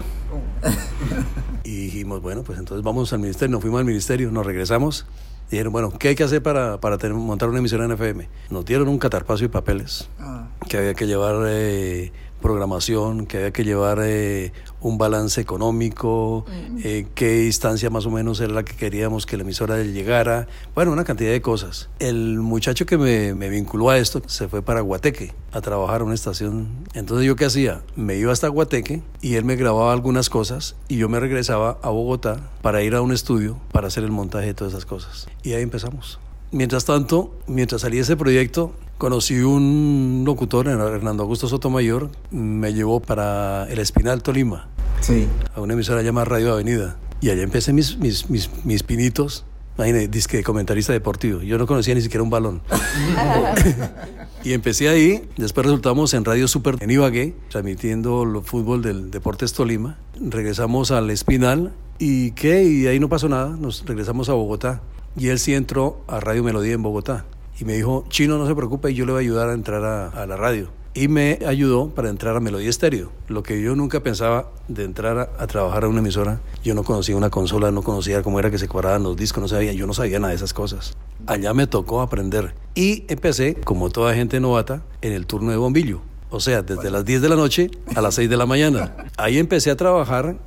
y 1.64 1.84
dijimos, 1.84 2.22
bueno, 2.22 2.42
pues 2.42 2.58
entonces 2.58 2.84
vamos 2.84 3.12
al 3.12 3.18
ministerio, 3.20 3.52
nos 3.52 3.60
fuimos 3.62 3.80
al 3.80 3.84
ministerio, 3.86 4.30
nos 4.30 4.46
regresamos. 4.46 5.06
Dijeron, 5.50 5.72
bueno, 5.72 5.90
¿qué 5.98 6.08
hay 6.08 6.14
que 6.14 6.22
hacer 6.22 6.42
para, 6.42 6.80
para 6.80 6.96
tener, 6.96 7.16
montar 7.16 7.48
una 7.48 7.58
emisora 7.58 7.84
en 7.84 7.90
FM? 7.92 8.28
Nos 8.50 8.64
dieron 8.64 8.86
un 8.88 8.98
catarpazo 8.98 9.44
y 9.44 9.48
papeles, 9.48 10.08
Ah. 10.20 10.46
que 10.68 10.76
había 10.76 10.94
que 10.94 11.06
llevar 11.08 11.44
eh, 11.48 12.12
programación, 12.40 13.26
que 13.26 13.38
había 13.38 13.52
que 13.52 13.64
llevar 13.64 14.00
eh, 14.02 14.52
un 14.80 14.98
balance 14.98 15.40
económico, 15.40 16.44
eh, 16.82 17.06
qué 17.14 17.46
instancia 17.46 17.90
más 17.90 18.06
o 18.06 18.10
menos 18.10 18.40
era 18.40 18.52
la 18.52 18.64
que 18.64 18.74
queríamos 18.74 19.26
que 19.26 19.36
la 19.36 19.42
emisora 19.42 19.82
llegara, 19.82 20.48
bueno, 20.74 20.92
una 20.92 21.04
cantidad 21.04 21.30
de 21.30 21.42
cosas. 21.42 21.88
El 21.98 22.38
muchacho 22.38 22.86
que 22.86 22.98
me, 22.98 23.34
me 23.34 23.48
vinculó 23.48 23.90
a 23.90 23.98
esto 23.98 24.22
se 24.26 24.48
fue 24.48 24.62
para 24.62 24.80
Guateque 24.80 25.32
a 25.52 25.60
trabajar 25.60 26.00
a 26.00 26.04
una 26.04 26.14
estación. 26.14 26.68
Entonces 26.94 27.26
yo 27.26 27.36
qué 27.36 27.44
hacía? 27.44 27.82
Me 27.96 28.16
iba 28.16 28.32
hasta 28.32 28.48
Guateque 28.48 29.02
y 29.20 29.34
él 29.34 29.44
me 29.44 29.56
grababa 29.56 29.92
algunas 29.92 30.30
cosas 30.30 30.76
y 30.88 30.96
yo 30.96 31.08
me 31.08 31.20
regresaba 31.20 31.78
a 31.82 31.90
Bogotá 31.90 32.50
para 32.62 32.82
ir 32.82 32.94
a 32.94 33.02
un 33.02 33.12
estudio 33.12 33.58
para 33.72 33.88
hacer 33.88 34.04
el 34.04 34.10
montaje 34.10 34.46
de 34.46 34.54
todas 34.54 34.72
esas 34.72 34.86
cosas. 34.86 35.28
Y 35.42 35.52
ahí 35.52 35.62
empezamos. 35.62 36.18
Mientras 36.52 36.84
tanto, 36.84 37.32
mientras 37.46 37.82
salía 37.82 38.02
ese 38.02 38.16
proyecto, 38.16 38.72
conocí 38.98 39.38
un 39.40 40.24
locutor, 40.26 40.66
Hernando 40.68 41.22
Augusto 41.22 41.46
Sotomayor, 41.48 42.10
me 42.32 42.74
llevó 42.74 43.00
para 43.00 43.68
El 43.70 43.78
Espinal, 43.78 44.22
Tolima, 44.22 44.68
Sí. 45.00 45.26
a 45.54 45.60
una 45.60 45.74
emisora 45.74 46.02
llamada 46.02 46.24
Radio 46.24 46.52
Avenida. 46.52 46.96
Y 47.20 47.30
allá 47.30 47.42
empecé 47.42 47.72
mis, 47.72 47.98
mis, 47.98 48.28
mis, 48.30 48.50
mis 48.64 48.82
pinitos, 48.82 49.44
imagínate, 49.76 50.08
disque 50.08 50.38
de 50.38 50.42
comentarista 50.42 50.92
deportivo. 50.92 51.40
Yo 51.42 51.56
no 51.56 51.66
conocía 51.66 51.94
ni 51.94 52.00
siquiera 52.00 52.22
un 52.24 52.30
balón. 52.30 52.62
y 54.44 54.52
empecé 54.52 54.88
ahí, 54.88 55.22
después 55.36 55.66
resultamos 55.66 56.12
en 56.14 56.24
Radio 56.24 56.48
Super 56.48 56.76
en 56.80 56.90
Ibagué, 56.90 57.34
transmitiendo 57.48 58.22
el 58.24 58.42
fútbol 58.42 58.82
del 58.82 59.10
Deportes 59.10 59.52
Tolima. 59.52 59.98
Regresamos 60.20 60.90
al 60.90 61.10
Espinal 61.10 61.72
y 61.98 62.32
qué, 62.32 62.64
y 62.64 62.86
ahí 62.88 62.98
no 62.98 63.08
pasó 63.08 63.28
nada, 63.28 63.50
nos 63.50 63.84
regresamos 63.86 64.28
a 64.28 64.32
Bogotá. 64.32 64.82
Y 65.16 65.28
él 65.28 65.38
sí 65.38 65.54
entró 65.54 66.02
a 66.06 66.20
Radio 66.20 66.44
Melodía 66.44 66.74
en 66.74 66.82
Bogotá. 66.82 67.24
Y 67.58 67.64
me 67.64 67.74
dijo, 67.74 68.04
Chino, 68.08 68.38
no 68.38 68.46
se 68.46 68.54
preocupe, 68.54 68.94
yo 68.94 69.04
le 69.04 69.12
voy 69.12 69.18
a 69.18 69.22
ayudar 69.22 69.50
a 69.50 69.52
entrar 69.52 69.84
a, 69.84 70.26
la 70.26 70.36
radio. 70.36 70.70
Y 70.94 71.08
me 71.08 71.38
ayudó 71.46 71.90
para 71.90 72.08
entrar 72.08 72.36
a 72.36 72.40
Melodía 72.40 72.70
Estéreo. 72.70 73.12
Lo 73.28 73.42
que 73.42 73.60
yo 73.60 73.76
nunca 73.76 74.02
pensaba 74.02 74.50
de 74.68 74.84
entrar 74.84 75.18
a, 75.18 75.30
a 75.38 75.46
trabajar 75.46 75.84
a 75.84 75.88
una 75.88 76.00
emisora. 76.00 76.40
Yo 76.64 76.74
no 76.74 76.84
conocía 76.84 77.16
una 77.16 77.30
consola, 77.30 77.70
no 77.70 77.82
conocía 77.82 78.22
cómo 78.22 78.38
era 78.38 78.50
que 78.50 78.58
se 78.58 78.66
cuadraban 78.66 79.02
los 79.02 79.16
discos, 79.16 79.42
no 79.42 79.48
sabía, 79.48 79.72
yo 79.72 79.86
no 79.86 79.94
sabía 79.94 80.18
nada 80.18 80.30
de 80.30 80.36
esas 80.36 80.54
cosas. 80.54 80.96
Allá 81.26 81.52
me 81.54 81.66
tocó 81.66 82.00
aprender. 82.00 82.54
Y 82.74 83.04
empecé, 83.08 83.54
como 83.54 83.90
toda 83.90 84.14
gente 84.14 84.40
novata, 84.40 84.82
en 85.02 85.12
el 85.12 85.26
turno 85.26 85.50
de 85.50 85.58
bombillo. 85.58 86.00
O 86.30 86.38
sea, 86.38 86.62
desde 86.62 86.90
las 86.90 87.04
10 87.04 87.22
de 87.22 87.28
la 87.28 87.36
noche 87.36 87.70
a 87.94 88.00
las 88.00 88.14
6 88.14 88.30
de 88.30 88.36
la 88.36 88.46
mañana. 88.46 88.94
Ahí 89.16 89.38
empecé 89.38 89.70
a 89.70 89.76
trabajar 89.76 90.38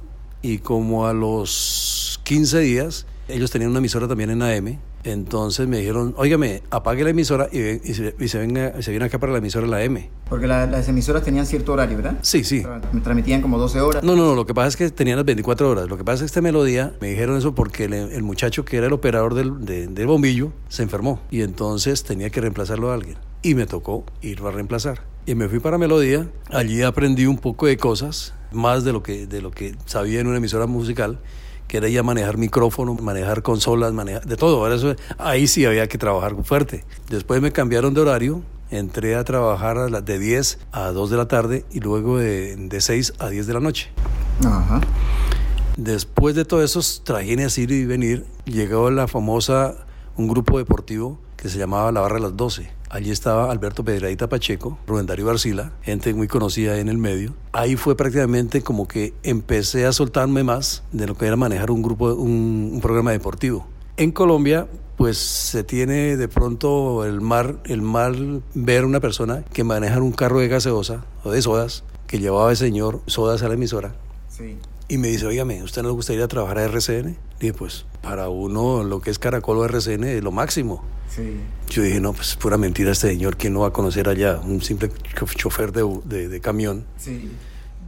y 0.41 0.59
como 0.59 1.07
a 1.07 1.13
los 1.13 2.21
15 2.23 2.59
días, 2.59 3.05
ellos 3.33 3.51
tenían 3.51 3.71
una 3.71 3.79
emisora 3.79 4.07
también 4.07 4.29
en 4.29 4.41
AM. 4.41 4.77
Entonces 5.03 5.67
me 5.67 5.79
dijeron, 5.79 6.13
óigame, 6.17 6.63
apague 6.69 7.03
la 7.03 7.09
emisora 7.09 7.49
y, 7.51 7.93
se, 7.93 8.15
y 8.19 8.27
se 8.29 8.37
venga, 8.39 8.81
se 8.81 8.91
viene 8.91 9.05
acá 9.05 9.19
para 9.19 9.31
la 9.33 9.39
emisora 9.39 9.67
la 9.67 9.77
AM. 9.83 10.07
Porque 10.29 10.47
la- 10.47 10.65
las 10.65 10.87
emisoras 10.87 11.23
tenían 11.23 11.45
cierto 11.45 11.73
horario, 11.73 11.97
¿verdad? 11.97 12.17
Sí, 12.21 12.43
sí. 12.43 12.63
Tra- 12.63 13.03
Transmitían 13.03 13.41
como 13.41 13.57
12 13.57 13.81
horas. 13.81 14.03
No, 14.03 14.15
no, 14.15 14.25
no, 14.25 14.35
lo 14.35 14.45
que 14.45 14.53
pasa 14.53 14.69
es 14.69 14.75
que 14.77 14.89
tenían 14.89 15.17
las 15.17 15.25
24 15.25 15.69
horas. 15.69 15.89
Lo 15.89 15.97
que 15.97 16.03
pasa 16.05 16.15
es 16.15 16.21
que 16.21 16.25
esta 16.27 16.41
melodía, 16.41 16.93
me 17.01 17.09
dijeron 17.09 17.37
eso 17.37 17.53
porque 17.53 17.85
el, 17.85 17.93
el 17.93 18.23
muchacho 18.23 18.63
que 18.63 18.77
era 18.77 18.87
el 18.87 18.93
operador 18.93 19.33
del, 19.33 19.65
de- 19.65 19.87
del 19.87 20.07
bombillo 20.07 20.53
se 20.69 20.83
enfermó 20.83 21.19
y 21.29 21.41
entonces 21.41 22.03
tenía 22.03 22.29
que 22.29 22.39
reemplazarlo 22.41 22.91
a 22.91 22.93
alguien. 22.93 23.17
Y 23.41 23.55
me 23.55 23.65
tocó 23.65 24.05
irlo 24.21 24.47
a 24.47 24.51
reemplazar. 24.51 25.01
Y 25.25 25.35
me 25.35 25.47
fui 25.49 25.59
para 25.59 25.77
Melodía, 25.77 26.29
allí 26.49 26.81
aprendí 26.81 27.25
un 27.25 27.37
poco 27.37 27.65
de 27.67 27.77
cosas, 27.77 28.33
más 28.51 28.83
de 28.83 28.91
lo 28.93 29.03
que, 29.03 29.25
de 29.27 29.41
lo 29.41 29.51
que 29.51 29.75
sabía 29.85 30.19
en 30.21 30.27
una 30.27 30.37
emisora 30.37 30.65
musical, 30.65 31.19
que 31.67 31.77
era 31.77 31.89
ya 31.89 32.03
manejar 32.03 32.37
micrófono, 32.37 32.93
manejar 32.95 33.41
consolas, 33.41 33.93
manejar 33.93 34.25
de 34.25 34.35
todo. 34.35 34.57
Ahora 34.57 34.75
eso, 34.75 34.95
ahí 35.17 35.47
sí 35.47 35.65
había 35.65 35.87
que 35.87 35.97
trabajar 35.97 36.35
fuerte. 36.43 36.83
Después 37.09 37.41
me 37.41 37.51
cambiaron 37.51 37.93
de 37.93 38.01
horario, 38.01 38.41
entré 38.69 39.15
a 39.15 39.23
trabajar 39.23 39.77
a 39.77 39.89
las 39.89 40.05
de 40.05 40.19
10 40.19 40.59
a 40.71 40.91
2 40.91 41.09
de 41.09 41.17
la 41.17 41.27
tarde 41.27 41.65
y 41.71 41.79
luego 41.79 42.17
de, 42.17 42.55
de 42.55 42.81
6 42.81 43.13
a 43.19 43.29
10 43.29 43.47
de 43.47 43.53
la 43.53 43.59
noche. 43.59 43.89
Ajá. 44.45 44.81
Después 45.77 46.35
de 46.35 46.45
todos 46.45 46.63
esos 46.63 47.03
trajines 47.03 47.57
ir 47.57 47.71
y 47.71 47.85
venir, 47.85 48.25
llegó 48.45 48.91
la 48.91 49.07
famosa, 49.07 49.75
un 50.15 50.27
grupo 50.27 50.59
deportivo 50.59 51.22
que 51.37 51.49
se 51.49 51.57
llamaba 51.57 51.91
La 51.91 52.01
Barra 52.01 52.15
de 52.15 52.21
las 52.21 52.37
12. 52.37 52.69
Allí 52.89 53.09
estaba 53.11 53.51
Alberto 53.51 53.83
Pedradita 53.83 54.29
Pacheco, 54.29 54.77
Rubén 54.85 55.05
Darío 55.07 55.29
Arcila, 55.29 55.71
gente 55.81 56.13
muy 56.13 56.27
conocida 56.27 56.77
en 56.79 56.89
el 56.89 56.97
medio. 56.97 57.33
Ahí 57.51 57.75
fue 57.75 57.97
prácticamente 57.97 58.61
como 58.61 58.87
que 58.87 59.13
empecé 59.23 59.85
a 59.85 59.93
soltarme 59.93 60.43
más 60.43 60.83
de 60.91 61.07
lo 61.07 61.15
que 61.17 61.25
era 61.25 61.35
manejar 61.35 61.71
un 61.71 61.81
grupo, 61.81 62.13
un, 62.13 62.69
un 62.73 62.81
programa 62.81 63.11
deportivo. 63.11 63.65
En 63.97 64.11
Colombia, 64.11 64.67
pues 64.97 65.17
se 65.17 65.63
tiene 65.63 66.17
de 66.17 66.27
pronto 66.27 67.03
el 67.05 67.19
mar, 67.19 67.57
el 67.65 67.81
mal 67.81 68.43
ver 68.53 68.85
una 68.85 68.99
persona 68.99 69.43
que 69.53 69.63
maneja 69.63 69.99
un 69.99 70.11
carro 70.11 70.39
de 70.39 70.47
gaseosa 70.47 71.03
o 71.23 71.31
de 71.31 71.41
sodas, 71.41 71.83
que 72.05 72.19
llevaba 72.19 72.51
el 72.51 72.57
señor 72.57 73.01
sodas 73.07 73.41
a 73.41 73.47
la 73.47 73.55
emisora 73.55 73.95
Sí. 74.29 74.55
y 74.87 74.97
me 74.99 75.07
dice, 75.07 75.25
oígame, 75.25 75.63
¿usted 75.63 75.81
no 75.81 75.89
le 75.89 75.95
gustaría 75.95 76.27
trabajar 76.27 76.59
a 76.59 76.63
RCN? 76.65 77.17
Dije, 77.43 77.53
pues 77.53 77.85
para 78.01 78.29
uno 78.29 78.83
lo 78.85 79.01
que 79.01 79.09
es 79.11 79.19
Caracol 79.19 79.57
o 79.57 79.65
RCN 79.65 80.05
es 80.05 80.23
lo 80.23 80.31
máximo. 80.31 80.81
Sí. 81.13 81.41
Yo 81.69 81.83
dije, 81.83 81.99
no, 81.99 82.13
pues 82.13 82.37
pura 82.37 82.57
mentira 82.57 82.91
este 82.93 83.09
señor, 83.09 83.35
¿quién 83.35 83.51
no 83.51 83.59
va 83.59 83.67
a 83.67 83.73
conocer 83.73 84.07
allá? 84.07 84.39
Un 84.39 84.61
simple 84.61 84.89
chof- 85.13 85.35
chofer 85.35 85.73
de, 85.73 85.83
de- 86.05 86.29
de 86.29 86.39
camión. 86.39 86.85
Sí. 86.97 87.29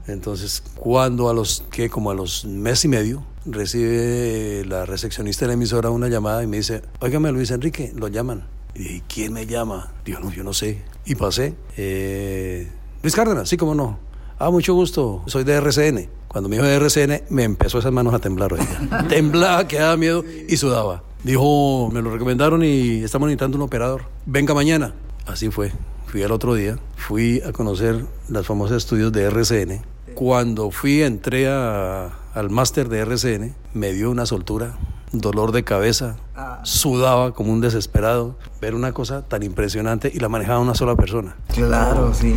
Entonces, 0.08 0.62
cuando 0.76 1.30
a 1.30 1.34
los, 1.34 1.64
que 1.72 1.90
como 1.90 2.12
a 2.12 2.14
los 2.14 2.44
mes 2.44 2.84
y 2.84 2.90
medio, 2.90 3.24
recibe 3.46 4.66
la 4.68 4.86
recepcionista 4.86 5.46
de 5.46 5.48
la 5.48 5.54
emisora 5.54 5.90
una 5.90 6.10
llamada 6.10 6.44
y 6.44 6.48
me 6.48 6.58
dice, 6.58 6.82
óigame 7.00 7.32
Luis 7.32 7.50
Enrique, 7.52 7.94
lo 7.96 8.10
llaman. 8.10 8.46
Y 8.76 8.80
dije, 8.80 9.04
¿quién 9.08 9.32
me 9.34 9.46
llama? 9.48 9.94
Digo, 10.04 10.20
no, 10.20 10.32
yo 10.34 10.44
no 10.44 10.52
sé. 10.54 10.82
Y 11.06 11.16
pasé. 11.16 11.54
eh, 11.78 12.70
Luis 13.02 13.16
Cárdenas, 13.16 13.48
sí, 13.48 13.56
cómo 13.56 13.74
no. 13.74 14.00
Ah, 14.38 14.50
mucho 14.52 14.74
gusto, 14.74 15.24
soy 15.28 15.46
de 15.46 15.54
RCN. 15.54 16.10
Cuando 16.36 16.50
me 16.50 16.58
dijo 16.58 16.68
de 16.68 16.76
RCN, 16.76 17.24
me 17.30 17.44
empezó 17.44 17.80
esas 17.80 17.94
manos 17.94 18.14
a 18.14 18.20
temblar, 18.20 18.52
oiga. 18.52 19.06
Temblaba, 19.08 19.70
que 19.70 19.80
daba 19.80 19.96
miedo 19.96 20.22
y 20.50 20.58
sudaba. 20.58 21.02
Dijo, 21.24 21.90
me 21.94 22.02
lo 22.02 22.12
recomendaron 22.12 22.62
y 22.62 23.06
estamos 23.06 23.28
necesitando 23.28 23.56
un 23.56 23.62
operador. 23.64 24.02
Venga 24.26 24.54
mañana. 24.54 24.94
Así 25.26 25.50
fue. 25.50 25.72
Fui 26.08 26.24
al 26.24 26.34
otro 26.34 26.54
día, 26.54 26.78
fui 26.98 27.40
a 27.48 27.54
conocer 27.54 28.04
las 28.28 28.46
famosas 28.46 28.76
estudios 28.76 29.14
de 29.14 29.24
RCN. 29.24 29.82
Cuando 30.14 30.72
fui, 30.72 31.04
entré 31.04 31.48
a- 31.48 32.08
al 32.34 32.50
máster 32.50 32.90
de 32.90 33.00
RCN, 33.00 33.54
me 33.74 33.94
dio 33.94 34.12
una 34.12 34.26
soltura, 34.26 34.76
dolor 35.14 35.54
de 35.54 35.64
cabeza, 35.64 36.18
sudaba 36.64 37.34
como 37.34 37.54
un 37.54 37.62
desesperado. 37.62 38.36
Ver 38.60 38.76
una 38.76 38.92
cosa 38.92 39.22
tan 39.26 39.42
impresionante 39.42 40.12
y 40.14 40.20
la 40.20 40.28
manejaba 40.28 40.60
una 40.60 40.76
sola 40.76 40.98
persona. 40.98 41.38
Claro, 41.54 42.14
sí. 42.14 42.36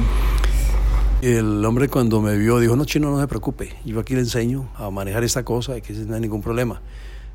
El 1.21 1.65
hombre 1.65 1.89
cuando 1.89 2.21
me 2.21 2.37
vio 2.39 2.61
dijo, 2.61 2.77
no, 2.77 2.85
chino, 2.85 3.11
no 3.11 3.21
se 3.21 3.27
preocupe, 3.27 3.75
yo 3.85 3.99
aquí 3.99 4.15
le 4.15 4.21
enseño 4.21 4.71
a 4.77 4.89
manejar 4.91 5.25
esta 5.25 5.45
cosa 5.45 5.77
y 5.77 5.81
que 5.81 5.93
no 5.93 6.15
hay 6.15 6.21
ningún 6.21 6.43
problema. 6.43 6.81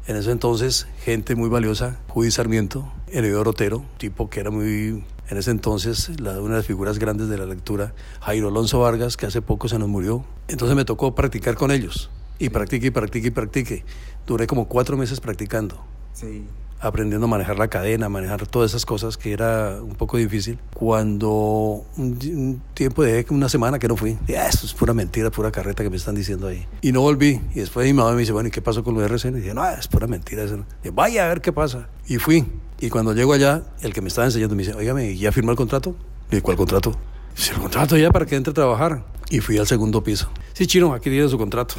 En 0.07 0.15
ese 0.15 0.31
entonces, 0.31 0.87
gente 1.03 1.35
muy 1.35 1.49
valiosa, 1.49 1.99
Judy 2.07 2.31
Sarmiento, 2.31 2.89
Heredero 3.07 3.49
Otero, 3.49 3.83
tipo 3.97 4.29
que 4.29 4.39
era 4.39 4.51
muy, 4.51 5.03
en 5.29 5.37
ese 5.37 5.51
entonces, 5.51 6.07
una 6.17 6.31
de 6.31 6.49
las 6.49 6.65
figuras 6.65 6.97
grandes 6.97 7.27
de 7.27 7.37
la 7.37 7.45
lectura, 7.45 7.93
Jairo 8.21 8.47
Alonso 8.47 8.79
Vargas, 8.79 9.17
que 9.17 9.25
hace 9.25 9.41
poco 9.41 9.67
se 9.67 9.77
nos 9.79 9.89
murió. 9.89 10.23
Entonces 10.47 10.77
me 10.77 10.85
tocó 10.85 11.13
practicar 11.13 11.55
con 11.55 11.69
ellos. 11.69 12.09
Y 12.39 12.49
practique 12.49 12.87
y 12.87 12.91
practique 12.91 13.27
y 13.27 13.31
practique. 13.31 13.85
Duré 14.25 14.47
como 14.47 14.69
cuatro 14.69 14.95
meses 14.95 15.19
practicando 15.19 15.83
Sí. 16.13 16.45
Aprendiendo 16.83 17.25
a 17.25 17.29
manejar 17.29 17.57
la 17.57 17.69
cadena, 17.69 18.09
manejar 18.09 18.45
todas 18.45 18.71
esas 18.71 18.85
cosas 18.85 19.17
que 19.17 19.31
era 19.31 19.79
un 19.81 19.95
poco 19.95 20.17
difícil. 20.17 20.59
Cuando 20.73 21.85
un, 21.97 22.61
tiempo 22.73 23.03
de 23.03 23.25
una 23.29 23.49
semana 23.49 23.79
que 23.79 23.87
no 23.87 23.95
fui, 23.95 24.17
dije, 24.27 24.37
"Ah, 24.37 24.47
eso 24.47 24.65
es 24.65 24.73
pura 24.73 24.93
mentira, 24.93 25.31
pura 25.31 25.51
carreta 25.51 25.83
que 25.83 25.89
me 25.89 25.97
están 25.97 26.15
diciendo 26.15 26.47
ahí. 26.47 26.67
Y 26.81 26.91
no 26.91 27.01
volví. 27.01 27.41
Y 27.55 27.59
después 27.59 27.85
mi 27.85 27.93
mamá 27.93 28.11
me 28.11 28.19
dice, 28.19 28.33
bueno, 28.33 28.49
¿y 28.49 28.51
qué 28.51 28.61
pasó 28.61 28.83
con 28.83 28.93
los 28.95 29.03
RCN? 29.03 29.37
Y 29.37 29.41
dije, 29.41 29.53
no, 29.53 29.67
es 29.69 29.87
pura 29.87 30.07
mentira. 30.07 30.43
Eso. 30.43 30.57
Dije, 30.83 30.93
vaya 30.93 31.25
a 31.25 31.27
ver 31.29 31.41
qué 31.41 31.53
pasa. 31.53 31.87
Y 32.07 32.17
fui. 32.17 32.45
Y 32.79 32.89
cuando 32.89 33.13
llego 33.13 33.33
allá, 33.33 33.63
el 33.81 33.93
que 33.93 34.01
me 34.01 34.09
estaba 34.09 34.25
enseñando 34.25 34.55
me 34.55 34.63
dice, 34.63 34.75
oígame, 34.75 35.15
¿ya 35.15 35.31
firmó 35.31 35.51
el 35.51 35.57
contrato? 35.57 35.95
Y 36.27 36.31
dije, 36.31 36.41
¿cuál 36.41 36.57
contrato? 36.57 36.97
Dice, 37.35 37.53
el 37.53 37.59
contrato 37.59 37.97
ya 37.97 38.11
para 38.11 38.25
que 38.25 38.35
entre 38.35 38.51
a 38.51 38.53
trabajar. 38.53 39.05
Y 39.29 39.39
fui 39.39 39.57
al 39.57 39.65
segundo 39.67 40.03
piso. 40.03 40.29
Sí, 40.53 40.67
chino, 40.67 40.93
aquí 40.93 41.09
tiene 41.09 41.27
su 41.29 41.37
contrato. 41.37 41.75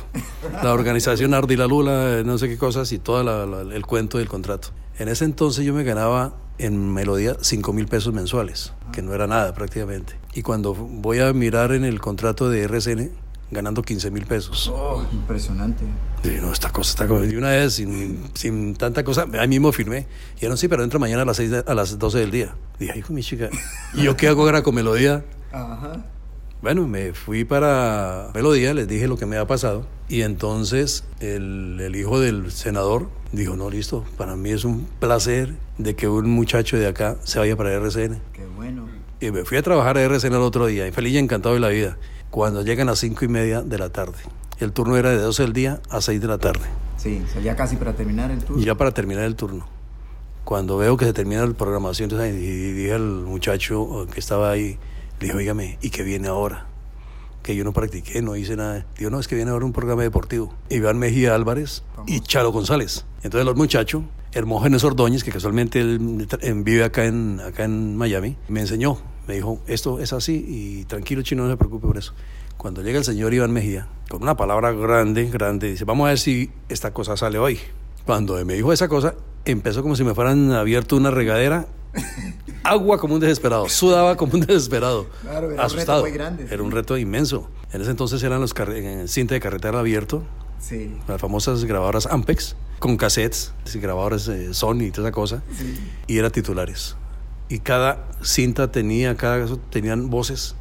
La 0.62 0.72
organización 0.72 1.34
Ardila 1.34 1.66
Lula, 1.66 2.22
no 2.24 2.38
sé 2.38 2.48
qué 2.48 2.58
cosas 2.58 2.90
y 2.92 2.98
todo 2.98 3.20
el 3.72 3.86
cuento 3.86 4.18
del 4.18 4.28
contrato. 4.28 4.68
En 4.98 5.08
ese 5.08 5.24
entonces 5.24 5.64
yo 5.64 5.72
me 5.74 5.84
ganaba 5.84 6.34
en 6.58 6.92
Melodía 6.92 7.36
5 7.40 7.72
mil 7.72 7.86
pesos 7.86 8.12
mensuales, 8.14 8.72
que 8.92 9.02
no 9.02 9.12
era 9.14 9.26
nada 9.26 9.54
prácticamente. 9.54 10.14
Y 10.34 10.42
cuando 10.42 10.74
voy 10.74 11.20
a 11.20 11.32
mirar 11.32 11.72
en 11.72 11.84
el 11.84 12.00
contrato 12.00 12.48
de 12.48 12.62
RCN, 12.62 13.10
ganando 13.50 13.82
15 13.82 14.10
mil 14.10 14.26
pesos. 14.26 14.68
Oh, 14.72 15.04
impresionante. 15.12 15.84
Dije, 16.22 16.40
no, 16.40 16.52
esta 16.52 16.70
cosa 16.72 16.90
está 16.90 17.06
como... 17.06 17.24
Y 17.24 17.36
una 17.36 17.50
vez, 17.50 17.74
sin, 17.74 18.24
sin 18.34 18.74
tanta 18.74 19.04
cosa, 19.04 19.26
ahí 19.38 19.46
mismo 19.48 19.70
firmé. 19.70 20.06
Y 20.32 20.34
dijeron, 20.36 20.56
sí, 20.56 20.66
pero 20.68 20.82
entra 20.82 20.98
mañana 20.98 21.22
a 21.22 21.24
las, 21.26 21.36
6 21.36 21.50
de- 21.50 21.64
a 21.66 21.74
las 21.74 21.98
12 21.98 22.18
del 22.18 22.30
día. 22.30 22.54
Dije, 22.80 22.98
hijo 22.98 23.12
mi 23.12 23.22
chica, 23.22 23.50
¿y 23.94 24.02
yo 24.02 24.16
qué 24.16 24.28
hago 24.28 24.42
ahora 24.42 24.62
con 24.62 24.74
Melodía? 24.74 25.24
Ajá. 25.52 26.04
Bueno, 26.64 26.88
me 26.88 27.12
fui 27.12 27.44
para 27.44 28.30
Melodía, 28.33 28.73
les 28.73 28.88
dije 28.88 29.06
lo 29.06 29.18
que 29.18 29.26
me 29.26 29.37
había 29.37 29.47
pasado 29.47 29.85
y 30.09 30.23
entonces 30.23 31.04
el, 31.21 31.78
el, 31.78 31.94
hijo 31.94 32.21
del 32.21 32.50
senador 32.52 33.11
dijo, 33.33 33.54
no, 33.54 33.68
listo, 33.68 34.02
para 34.16 34.35
mí 34.35 34.49
es 34.49 34.64
un 34.64 34.88
placer 34.99 35.56
de 35.76 35.94
que 35.94 36.09
un 36.09 36.30
muchacho 36.30 36.78
de 36.78 36.87
acá 36.87 37.16
se 37.23 37.38
vaya 37.38 37.54
para 37.54 37.71
RCN. 37.75 38.18
Qué 38.33 38.47
bueno. 38.56 38.88
Y 39.21 39.30
me 39.30 39.44
fui 39.44 39.59
a 39.59 39.62
trabajar 39.62 39.99
a 39.99 40.00
RCN 40.04 40.33
el 40.33 40.40
otro 40.40 40.64
día 40.64 40.88
y 40.88 40.90
feliz 40.90 41.12
y 41.12 41.18
encantado 41.18 41.54
de 41.54 41.61
la 41.61 41.68
vida. 41.68 41.99
Cuando 42.30 42.62
llegan 42.62 42.88
a 42.88 42.92
las 42.92 43.00
cinco 43.00 43.26
y 43.26 43.28
media 43.28 43.61
de 43.61 43.76
la 43.76 43.90
tarde. 43.90 44.16
El 44.59 44.73
turno 44.73 44.97
era 44.97 45.11
de 45.11 45.18
12 45.18 45.42
del 45.42 45.52
día 45.52 45.83
a 45.90 46.00
6 46.00 46.18
de 46.18 46.26
la 46.26 46.38
tarde. 46.38 46.64
Sí, 46.97 47.23
o 47.28 47.30
sea, 47.30 47.42
ya 47.42 47.56
casi 47.56 47.76
para 47.76 47.92
terminar 47.92 48.30
el 48.30 48.42
turno. 48.42 48.62
Y 48.62 48.64
ya 48.64 48.75
para 48.75 48.92
terminar 48.92 49.25
el 49.25 49.37
turno. 49.37 49.66
Cuando 50.44 50.78
veo 50.78 50.97
que 50.97 51.04
se 51.04 51.12
termina 51.12 51.44
la 51.44 51.52
programación, 51.52 52.11
entonces, 52.11 52.35
y 52.35 52.73
dije 52.73 52.94
al 52.94 53.02
muchacho 53.02 54.06
que 54.11 54.18
estaba 54.18 54.50
ahí, 54.50 54.78
le 55.21 55.26
dije, 55.26 55.37
oígame, 55.37 55.78
¿y 55.80 55.90
qué 55.90 56.02
viene 56.02 56.28
ahora? 56.28 56.66
Que 57.42 57.54
yo 57.54 57.64
no 57.64 57.73
practiqué, 57.73 58.23
no 58.23 58.37
hice 58.37 58.56
nada. 58.56 58.87
Digo, 58.99 59.11
no, 59.11 59.21
es 59.21 59.28
que 59.28 59.37
viene 59.37 59.50
ahora 59.50 59.66
un 59.66 59.73
programa 59.73 60.02
deportivo. 60.02 60.54
Iván 60.71 60.99
Mejía 60.99 61.35
Álvarez 61.35 61.83
y 62.06 62.21
Chalo 62.21 62.52
González. 62.52 63.04
Entonces 63.23 63.44
los 63.44 63.56
muchachos, 63.56 64.02
Hermógenes 64.33 64.83
Ordóñez, 64.85 65.25
que 65.25 65.30
casualmente 65.30 65.80
él 65.80 66.26
vive 66.64 66.85
acá 66.85 67.04
en, 67.04 67.40
acá 67.40 67.64
en 67.64 67.97
Miami, 67.97 68.37
me 68.49 68.61
enseñó. 68.61 68.99
Me 69.26 69.35
dijo, 69.35 69.61
esto 69.66 70.00
es 70.00 70.12
así 70.12 70.44
y 70.47 70.85
tranquilo, 70.85 71.23
chino, 71.23 71.44
no 71.44 71.50
se 71.50 71.56
preocupe 71.56 71.87
por 71.87 71.97
eso. 71.97 72.12
Cuando 72.56 72.83
llega 72.83 72.99
el 72.99 73.04
señor 73.04 73.33
Iván 73.33 73.52
Mejía, 73.52 73.88
con 74.09 74.23
una 74.23 74.37
palabra 74.37 74.73
grande, 74.73 75.30
grande, 75.30 75.71
dice, 75.71 75.85
vamos 75.85 76.06
a 76.06 76.09
ver 76.09 76.18
si 76.18 76.50
esta 76.68 76.92
cosa 76.92 77.16
sale 77.16 77.38
hoy. 77.38 77.59
Cuando 78.06 78.42
me 78.44 78.54
dijo 78.54 78.73
esa 78.73 78.88
cosa, 78.88 79.14
empezó 79.44 79.83
como 79.83 79.97
si 79.97 80.04
me 80.04 80.14
fueran 80.14 80.52
abierto 80.52 80.97
una 80.97 81.11
regadera 81.11 81.66
agua 82.62 82.98
como 82.98 83.14
un 83.14 83.20
desesperado, 83.20 83.68
sudaba 83.68 84.16
como 84.16 84.34
un 84.34 84.40
desesperado, 84.40 85.06
claro, 85.22 85.50
era 85.50 85.64
asustado. 85.64 86.02
Un 86.02 86.06
reto 86.06 86.10
muy 86.10 86.12
grande, 86.12 86.46
era 86.50 86.62
un 86.62 86.70
reto 86.70 86.98
inmenso. 86.98 87.50
En 87.72 87.80
ese 87.80 87.90
entonces 87.90 88.22
eran 88.22 88.40
los 88.40 88.54
en 88.56 89.08
cinta 89.08 89.34
de 89.34 89.40
carretera 89.40 89.80
abierto, 89.80 90.22
sí. 90.60 90.96
las 91.08 91.20
famosas 91.20 91.64
grabadoras 91.64 92.06
Ampex, 92.06 92.56
con 92.78 92.96
cassettes, 92.96 93.52
grabadoras 93.74 94.28
eh, 94.28 94.54
Sony 94.54 94.82
y 94.82 94.90
toda 94.90 95.08
esa 95.08 95.12
cosa, 95.12 95.42
sí. 95.56 95.78
y 96.06 96.18
era 96.18 96.30
titulares. 96.30 96.96
Y 97.48 97.58
cada 97.58 98.08
cinta 98.22 98.72
tenía, 98.72 99.16
cada 99.16 99.46
tenían 99.70 100.08
voces 100.08 100.56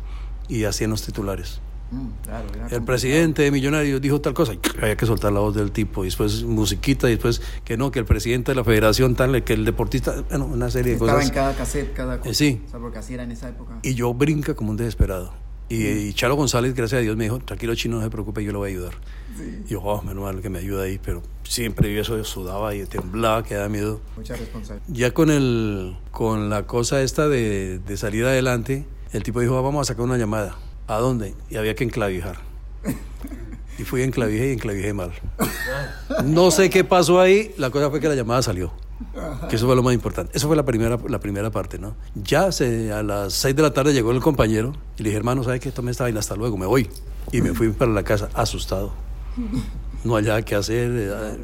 y 0.47 0.65
hacían 0.65 0.89
los 0.89 1.03
titulares. 1.03 1.61
Mm, 1.93 2.23
claro, 2.23 2.47
el 2.71 2.83
presidente 2.83 3.43
de 3.43 3.51
Millonarios 3.51 4.01
dijo 4.01 4.19
tal 4.19 4.33
cosa, 4.33 4.53
y 4.55 4.59
había 4.81 4.97
que 4.97 5.05
soltar 5.05 5.31
la 5.31 5.41
voz 5.41 5.53
del 5.53 5.71
tipo, 5.71 6.03
y 6.03 6.07
después 6.07 6.43
musiquita, 6.43 7.07
y 7.07 7.11
después 7.11 7.39
que 7.63 7.77
no, 7.77 7.91
que 7.91 7.99
el 7.99 8.05
presidente 8.05 8.51
de 8.51 8.55
la 8.55 8.63
federación 8.63 9.13
tal, 9.13 9.43
que 9.43 9.53
el 9.53 9.63
deportista, 9.63 10.23
bueno, 10.29 10.45
una 10.45 10.71
serie 10.71 10.93
Estaba 10.93 11.11
de 11.11 11.17
cosas. 11.17 11.29
Estaba 11.29 11.49
en 11.49 11.53
cada 11.53 11.65
cassette, 11.65 11.93
cada 11.93 12.17
cosa. 12.17 12.31
Eh, 12.31 12.33
sí. 12.33 12.61
O 12.65 12.69
sea, 12.69 12.79
porque 12.79 12.97
así 12.97 13.13
era 13.13 13.23
en 13.23 13.31
esa 13.31 13.49
época. 13.49 13.77
Y 13.83 13.93
yo 13.93 14.11
brinca 14.13 14.55
como 14.55 14.71
un 14.71 14.77
desesperado. 14.77 15.33
Y, 15.69 15.85
y, 15.85 16.13
Chalo 16.13 16.35
González, 16.35 16.73
gracias 16.73 16.99
a 16.99 17.01
Dios, 17.01 17.15
me 17.15 17.25
dijo, 17.25 17.39
tranquilo 17.39 17.75
chino, 17.75 17.97
no 17.97 18.03
se 18.03 18.09
preocupe, 18.09 18.43
yo 18.43 18.51
lo 18.51 18.59
voy 18.59 18.71
a 18.71 18.73
ayudar. 18.73 18.93
Sí. 19.37 19.63
Y 19.65 19.69
yo, 19.69 19.81
oh, 19.81 20.01
menos 20.01 20.23
mal 20.23 20.41
que 20.41 20.49
me 20.49 20.59
ayuda 20.59 20.83
ahí, 20.83 20.99
pero 21.03 21.21
siempre 21.43 21.93
yo 21.93 22.01
eso 22.01 22.23
sudaba 22.23 22.73
y 22.73 22.85
temblaba, 22.85 23.43
que 23.43 23.53
daba 23.53 23.69
miedo. 23.69 24.01
Mucha 24.17 24.35
responsabilidad. 24.35 24.87
Ya 24.89 25.11
con, 25.13 25.29
el, 25.29 25.95
con 26.11 26.49
la 26.49 26.65
cosa 26.65 27.03
esta 27.03 27.27
de, 27.27 27.79
de 27.79 27.97
salir 27.97 28.25
adelante, 28.25 28.85
el 29.11 29.21
tipo 29.21 29.39
dijo, 29.39 29.57
ah, 29.57 29.61
vamos 29.61 29.87
a 29.87 29.93
sacar 29.93 30.05
una 30.05 30.17
llamada. 30.17 30.57
¿A 30.87 30.97
dónde? 30.97 31.35
Y 31.49 31.55
había 31.57 31.75
que 31.75 31.83
enclavijar. 31.83 32.37
Y 33.79 33.85
fui 33.85 34.03
enclavijé 34.03 34.49
y 34.49 34.53
enclavijé 34.53 34.93
mal. 34.93 35.11
No 36.25 36.51
sé 36.51 36.69
qué 36.69 36.83
pasó 36.83 37.19
ahí, 37.19 37.55
la 37.57 37.71
cosa 37.71 37.89
fue 37.89 37.99
que 37.99 38.07
la 38.07 38.13
llamada 38.13 38.43
salió. 38.43 38.71
Que 39.49 39.55
eso 39.55 39.65
fue 39.65 39.75
lo 39.75 39.81
más 39.81 39.95
importante. 39.95 40.31
Eso 40.37 40.45
fue 40.45 40.55
la 40.55 40.63
primera, 40.63 40.99
la 41.09 41.19
primera 41.19 41.49
parte, 41.49 41.79
¿no? 41.79 41.95
Ya 42.13 42.51
se, 42.51 42.91
a 42.93 43.01
las 43.01 43.33
6 43.33 43.55
de 43.55 43.61
la 43.63 43.73
tarde 43.73 43.91
llegó 43.91 44.11
el 44.11 44.19
compañero 44.21 44.73
y 44.99 45.01
le 45.01 45.09
dije, 45.09 45.17
hermano, 45.17 45.43
¿sabes 45.43 45.59
qué? 45.59 45.71
Tome 45.71 45.89
esta 45.89 46.03
vaina, 46.03 46.19
hasta 46.19 46.35
luego, 46.35 46.55
me 46.55 46.67
voy. 46.67 46.87
Y 47.31 47.41
me 47.41 47.55
fui 47.55 47.69
para 47.69 47.89
la 47.89 48.03
casa 48.03 48.29
asustado. 48.35 48.93
No 50.03 50.13
hallaba 50.17 50.43
qué 50.43 50.53
hacer. 50.53 50.91
eh, 50.93 51.37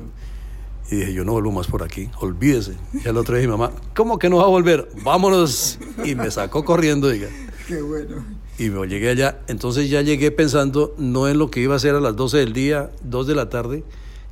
Y 0.92 0.96
dije, 0.98 1.14
yo 1.14 1.26
no 1.26 1.32
vuelvo 1.32 1.52
más 1.52 1.66
por 1.66 1.82
aquí, 1.82 2.12
olvídese. 2.20 2.74
Y 3.04 3.08
al 3.08 3.18
otro 3.18 3.36
día 3.38 3.48
mi 3.48 3.52
mamá, 3.58 3.72
¿cómo 3.96 4.20
que 4.20 4.30
no 4.30 4.38
va 4.38 4.44
a 4.44 4.48
volver? 4.50 4.88
Vámonos. 5.04 5.80
Y 6.06 6.14
me 6.14 6.30
sacó 6.30 6.64
corriendo, 6.64 7.10
diga. 7.10 7.30
Qué 7.70 7.84
bueno. 7.84 8.26
Y 8.58 8.72
me 8.72 8.88
llegué 8.88 9.10
allá. 9.10 9.42
Entonces 9.48 9.92
ya 9.92 10.02
llegué 10.02 10.32
pensando 10.32 10.96
no 10.98 11.28
en 11.28 11.38
lo 11.38 11.52
que 11.52 11.60
iba 11.60 11.76
a 11.76 11.78
hacer 11.78 11.94
a 11.94 12.00
las 12.00 12.16
12 12.16 12.40
del 12.40 12.52
día, 12.52 12.90
2 13.04 13.28
de 13.28 13.36
la 13.36 13.48
tarde, 13.50 13.84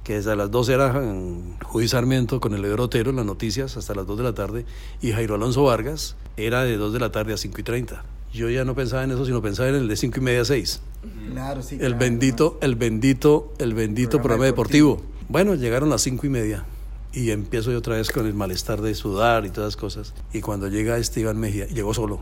que 0.03 0.15
desde 0.15 0.35
las 0.35 0.49
12 0.49 0.73
era 0.73 1.03
Judy 1.63 1.87
Sarmiento 1.87 2.39
con 2.39 2.55
el 2.55 2.63
Leodoro 2.63 2.85
Otero 2.85 3.11
en 3.11 3.17
las 3.17 3.27
noticias 3.27 3.77
hasta 3.77 3.93
las 3.93 4.07
2 4.07 4.17
de 4.17 4.23
la 4.23 4.33
tarde, 4.33 4.65
y 5.03 5.11
Jairo 5.11 5.35
Alonso 5.35 5.63
Vargas 5.63 6.15
era 6.35 6.63
de 6.63 6.77
2 6.77 6.93
de 6.93 6.99
la 6.99 7.11
tarde 7.11 7.33
a 7.33 7.37
5 7.37 7.61
y 7.61 7.63
30. 7.63 8.03
Yo 8.33 8.49
ya 8.49 8.65
no 8.65 8.73
pensaba 8.73 9.03
en 9.03 9.11
eso, 9.11 9.23
sino 9.23 9.39
pensaba 9.43 9.69
en 9.69 9.75
el 9.75 9.87
de 9.87 9.95
5 9.95 10.17
y 10.17 10.21
media 10.21 10.41
a 10.41 10.45
6. 10.45 10.81
Claro, 11.31 11.61
sí. 11.61 11.75
El 11.75 11.79
claro, 11.79 11.97
bendito, 11.99 12.57
el 12.61 12.75
bendito, 12.75 13.53
el 13.59 13.75
bendito 13.75 14.09
programa, 14.09 14.23
Programa 14.23 14.45
deportivo. 14.45 14.95
deportivo. 14.95 15.17
Bueno, 15.29 15.53
llegaron 15.53 15.91
las 15.91 16.01
5 16.01 16.25
y 16.25 16.29
media. 16.29 16.65
Y 17.13 17.29
empiezo 17.31 17.71
yo 17.71 17.77
otra 17.77 17.97
vez 17.97 18.09
con 18.09 18.25
el 18.25 18.33
malestar 18.33 18.81
de 18.81 18.95
sudar 18.95 19.45
y 19.45 19.49
todas 19.51 19.67
las 19.67 19.77
cosas. 19.77 20.13
Y 20.33 20.41
cuando 20.41 20.67
llega 20.67 20.97
este 20.97 21.21
Iván 21.21 21.37
Mejía, 21.37 21.67
llegó 21.67 21.93
solo. 21.93 22.21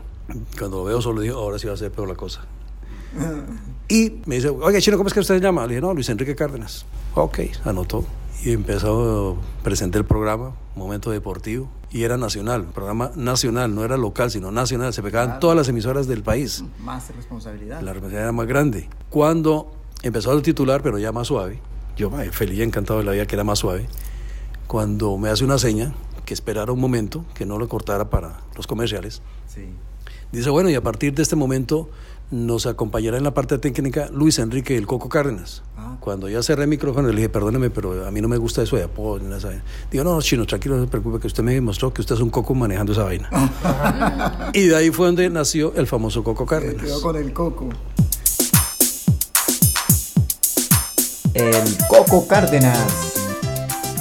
Cuando 0.58 0.78
lo 0.78 0.84
veo 0.84 1.00
solo, 1.02 1.20
digo, 1.20 1.38
ahora 1.38 1.58
sí 1.58 1.66
va 1.66 1.74
a 1.74 1.76
ser 1.76 1.90
peor 1.92 2.08
la 2.08 2.14
cosa. 2.14 2.44
Y 3.88 4.20
me 4.26 4.36
dice, 4.36 4.48
oiga, 4.48 4.80
Chino, 4.80 4.96
¿cómo 4.96 5.06
es 5.08 5.14
que 5.14 5.20
usted 5.20 5.36
se 5.36 5.40
llama? 5.40 5.62
Le 5.62 5.68
dije, 5.74 5.80
no, 5.80 5.94
Luis 5.94 6.08
Enrique 6.08 6.34
Cárdenas. 6.34 6.84
Ok, 7.14 7.38
anotó. 7.64 8.04
Y 8.44 8.52
empezó, 8.52 9.36
presenté 9.62 9.98
el 9.98 10.04
programa, 10.04 10.52
Momento 10.74 11.10
Deportivo, 11.10 11.68
y 11.90 12.02
era 12.02 12.16
nacional, 12.18 12.64
programa 12.66 13.12
nacional, 13.14 13.74
no 13.74 13.84
era 13.84 13.96
local, 13.96 14.30
sino 14.30 14.50
nacional. 14.52 14.92
Se 14.92 15.02
pegaban 15.02 15.28
Claro. 15.28 15.40
todas 15.40 15.56
las 15.56 15.68
emisoras 15.68 16.06
del 16.06 16.22
país. 16.22 16.62
Más 16.80 17.08
responsabilidad. 17.16 17.80
La 17.80 17.92
responsabilidad 17.92 18.22
era 18.24 18.32
más 18.32 18.46
grande. 18.46 18.88
Cuando 19.08 19.72
empezó 20.02 20.32
el 20.32 20.42
titular, 20.42 20.82
pero 20.82 20.98
ya 20.98 21.12
más 21.12 21.28
suave, 21.28 21.60
yo 21.96 22.10
ay, 22.16 22.28
feliz 22.30 22.58
y 22.58 22.62
encantado 22.62 22.98
de 22.98 23.06
la 23.06 23.12
vida 23.12 23.26
que 23.26 23.36
era 23.36 23.44
más 23.44 23.60
suave, 23.60 23.86
cuando 24.66 25.16
me 25.16 25.30
hace 25.30 25.44
una 25.44 25.58
seña, 25.58 25.94
que 26.26 26.34
esperara 26.34 26.72
un 26.72 26.80
momento, 26.80 27.24
que 27.34 27.46
no 27.46 27.56
lo 27.58 27.68
cortara 27.68 28.10
para 28.10 28.40
los 28.56 28.66
comerciales, 28.66 29.22
Sí. 29.46 29.64
Dice, 30.32 30.50
bueno, 30.50 30.70
y 30.70 30.74
a 30.74 30.82
partir 30.82 31.14
de 31.14 31.22
este 31.22 31.36
momento 31.36 31.88
nos 32.30 32.66
acompañará 32.66 33.16
en 33.18 33.24
la 33.24 33.34
parte 33.34 33.56
técnica 33.58 34.08
Luis 34.12 34.38
Enrique 34.40 34.76
el 34.76 34.86
Coco 34.86 35.08
Cárdenas. 35.08 35.62
Ah. 35.76 35.96
Cuando 36.00 36.28
ya 36.28 36.42
cerré 36.42 36.64
el 36.64 36.68
micrófono, 36.68 37.08
le 37.08 37.14
dije, 37.14 37.28
perdóneme, 37.28 37.70
pero 37.70 38.04
a 38.04 38.10
mí 38.10 38.20
no 38.20 38.26
me 38.28 38.36
gusta 38.36 38.62
eso 38.62 38.76
de 38.76 38.82
apodo. 38.84 39.18
ni 39.18 39.24
nada 39.24 39.34
de 39.36 39.38
esa 39.38 39.48
vaina". 39.48 39.64
Digo, 39.90 40.04
no, 40.04 40.20
chino, 40.20 40.44
tranquilo, 40.46 40.76
no 40.76 40.84
se 40.84 40.88
preocupe, 40.90 41.20
que 41.20 41.26
usted 41.28 41.42
me 41.44 41.54
demostró 41.54 41.92
que 41.94 42.00
usted 42.00 42.16
es 42.16 42.20
un 42.20 42.30
coco 42.30 42.54
manejando 42.54 42.92
esa 42.92 43.04
vaina. 43.04 43.30
y 44.52 44.66
de 44.66 44.76
ahí 44.76 44.90
fue 44.90 45.06
donde 45.06 45.30
nació 45.30 45.72
el 45.76 45.86
famoso 45.86 46.24
Coco 46.24 46.44
Se 46.44 46.50
Cárdenas. 46.50 46.82
quedó 46.82 47.00
con 47.00 47.16
el 47.16 47.32
coco. 47.32 47.68
El 51.34 51.76
Coco 51.88 52.26
Cárdenas. 52.26 53.12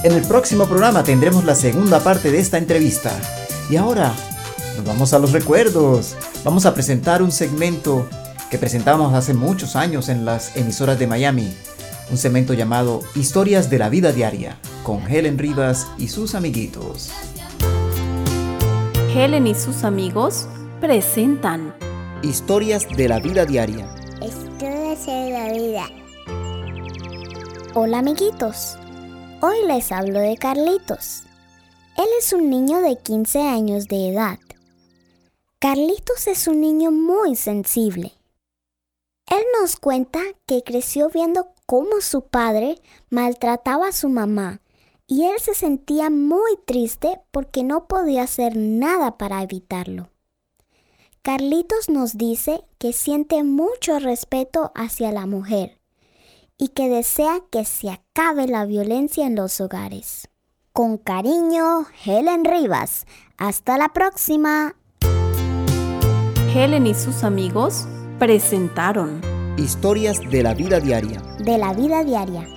En 0.04 0.14
el 0.14 0.22
próximo 0.24 0.68
programa 0.68 1.04
tendremos 1.04 1.44
la 1.44 1.56
segunda 1.56 2.00
parte 2.00 2.32
de 2.32 2.40
esta 2.40 2.58
entrevista. 2.58 3.12
Y 3.70 3.76
ahora 3.76 4.14
nos 4.78 4.86
vamos 4.86 5.14
a 5.14 5.20
los 5.20 5.32
recuerdos. 5.32 6.16
Vamos 6.44 6.66
a 6.66 6.74
presentar 6.74 7.22
un 7.22 7.32
segmento 7.32 8.08
que 8.50 8.58
presentamos 8.58 9.14
hace 9.14 9.34
muchos 9.34 9.76
años 9.76 10.10
en 10.10 10.26
las 10.26 10.56
emisoras 10.56 11.00
de 11.00 11.08
Miami. 11.08 11.54
Un 12.12 12.18
segmento 12.18 12.54
llamado 12.54 13.02
Historias 13.16 13.70
de 13.70 13.80
la 13.80 13.90
Vida 13.90 14.12
Diaria, 14.12 14.58
con 14.84 15.02
Helen 15.10 15.38
Rivas 15.38 15.88
y 15.98 16.10
sus 16.10 16.36
amiguitos. 16.36 17.10
Helen 19.16 19.48
y 19.48 19.56
sus 19.56 19.84
amigos 19.84 20.48
presentan 20.82 21.74
Historias 22.22 22.88
de 22.96 23.08
la 23.08 23.20
Vida 23.20 23.46
Diaria. 23.46 23.88
Historias 24.22 25.06
de 25.06 25.32
la 25.32 25.54
vida. 25.54 25.90
Hola 27.74 28.00
amiguitos, 28.00 28.78
hoy 29.42 29.58
les 29.68 29.92
hablo 29.92 30.20
de 30.20 30.38
Carlitos. 30.38 31.24
Él 31.98 32.08
es 32.20 32.34
un 32.34 32.50
niño 32.50 32.82
de 32.82 32.98
15 32.98 33.42
años 33.42 33.88
de 33.88 34.10
edad. 34.10 34.38
Carlitos 35.68 36.28
es 36.28 36.48
un 36.48 36.62
niño 36.62 36.92
muy 36.92 37.36
sensible. 37.36 38.14
Él 39.26 39.44
nos 39.60 39.78
cuenta 39.78 40.20
que 40.46 40.62
creció 40.62 41.10
viendo 41.10 41.48
cómo 41.66 42.02
su 42.02 42.28
padre 42.28 42.80
maltrataba 43.10 43.88
a 43.88 43.92
su 43.92 44.08
mamá 44.08 44.62
y 45.08 45.24
él 45.24 45.40
se 45.40 45.56
sentía 45.56 46.12
muy 46.12 46.52
triste 46.68 47.20
porque 47.32 47.64
no 47.64 47.88
podía 47.88 48.22
hacer 48.22 48.56
nada 48.56 49.18
para 49.18 49.42
evitarlo. 49.42 50.12
Carlitos 51.24 51.90
nos 51.90 52.16
dice 52.16 52.64
que 52.78 52.94
siente 52.94 53.44
mucho 53.44 53.98
respeto 53.98 54.72
hacia 54.76 55.12
la 55.12 55.26
mujer 55.26 55.80
y 56.60 56.68
que 56.68 56.90
desea 56.90 57.40
que 57.50 57.66
se 57.66 57.90
acabe 57.90 58.48
la 58.48 58.66
violencia 58.66 59.26
en 59.26 59.36
los 59.36 59.60
hogares. 59.60 60.30
Con 60.74 61.00
cariño, 61.00 61.88
Helen 62.06 62.46
Rivas. 62.46 63.08
Hasta 63.40 63.80
la 63.80 63.90
próxima. 63.94 64.76
Helen 66.56 66.88
y 66.88 66.94
sus 66.94 67.26
amigos 67.26 67.86
presentaron 68.18 69.20
Historias 69.58 70.22
de 70.32 70.42
la 70.42 70.54
Vida 70.54 70.80
Diaria. 70.80 71.22
De 71.40 71.58
la 71.58 71.74
vida 71.74 72.02
diaria. 72.02 72.48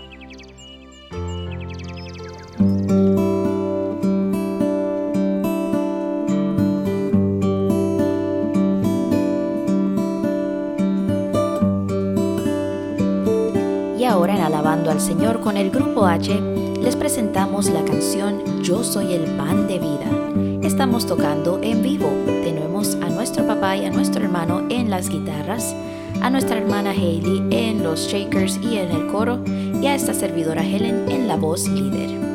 ahora 14.07 14.37
en 14.37 14.41
Alabando 14.41 14.91
al 14.91 15.01
Señor 15.01 15.41
con 15.41 15.57
el 15.57 15.71
Grupo 15.71 16.07
H, 16.07 16.41
les 16.81 16.97
presentamos 16.97 17.69
la 17.69 17.85
canción 17.85 18.63
Yo 18.63 18.83
soy 18.83 19.13
el 19.13 19.25
pan 19.37 19.67
de 19.67 19.79
vida. 19.79 20.67
Estamos 20.67 21.05
tocando 21.05 21.61
en 21.63 21.83
vivo. 21.83 22.38
A 23.69 23.91
nuestro 23.91 24.25
hermano 24.25 24.67
en 24.71 24.89
las 24.89 25.11
guitarras, 25.11 25.77
a 26.23 26.31
nuestra 26.31 26.57
hermana 26.57 26.93
Hailey 26.93 27.43
en 27.51 27.83
los 27.83 28.09
shakers 28.09 28.59
y 28.63 28.79
en 28.79 28.91
el 28.91 29.09
coro, 29.09 29.45
y 29.47 29.87
a 29.87 29.95
esta 29.95 30.15
servidora 30.15 30.65
Helen 30.65 31.05
en 31.11 31.29
la 31.29 31.37
voz 31.37 31.69
líder. 31.69 32.28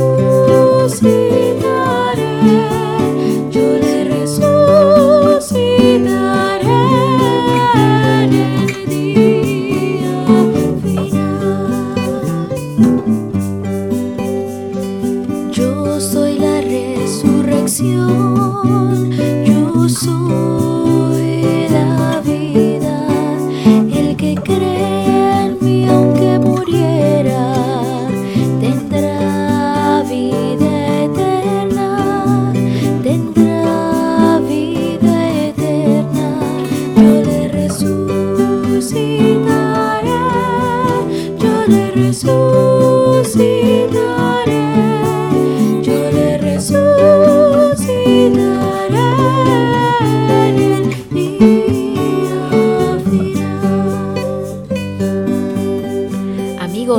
Música 0.00 0.29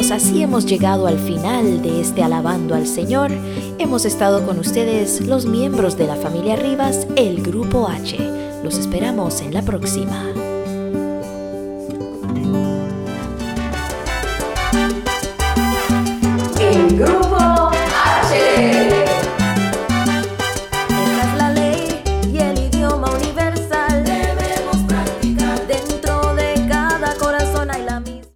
así 0.09 0.41
hemos 0.41 0.65
llegado 0.65 1.05
al 1.05 1.19
final 1.19 1.81
de 1.81 2.01
este 2.01 2.23
Alabando 2.23 2.73
al 2.73 2.87
Señor. 2.87 3.31
Hemos 3.77 4.05
estado 4.05 4.45
con 4.45 4.57
ustedes 4.57 5.21
los 5.21 5.45
miembros 5.45 5.97
de 5.97 6.07
la 6.07 6.15
familia 6.15 6.55
Rivas, 6.55 7.07
el 7.15 7.43
Grupo 7.43 7.87
H. 7.87 8.17
Los 8.63 8.77
esperamos 8.77 9.41
en 9.41 9.53
la 9.53 9.61
próxima. 9.61 10.40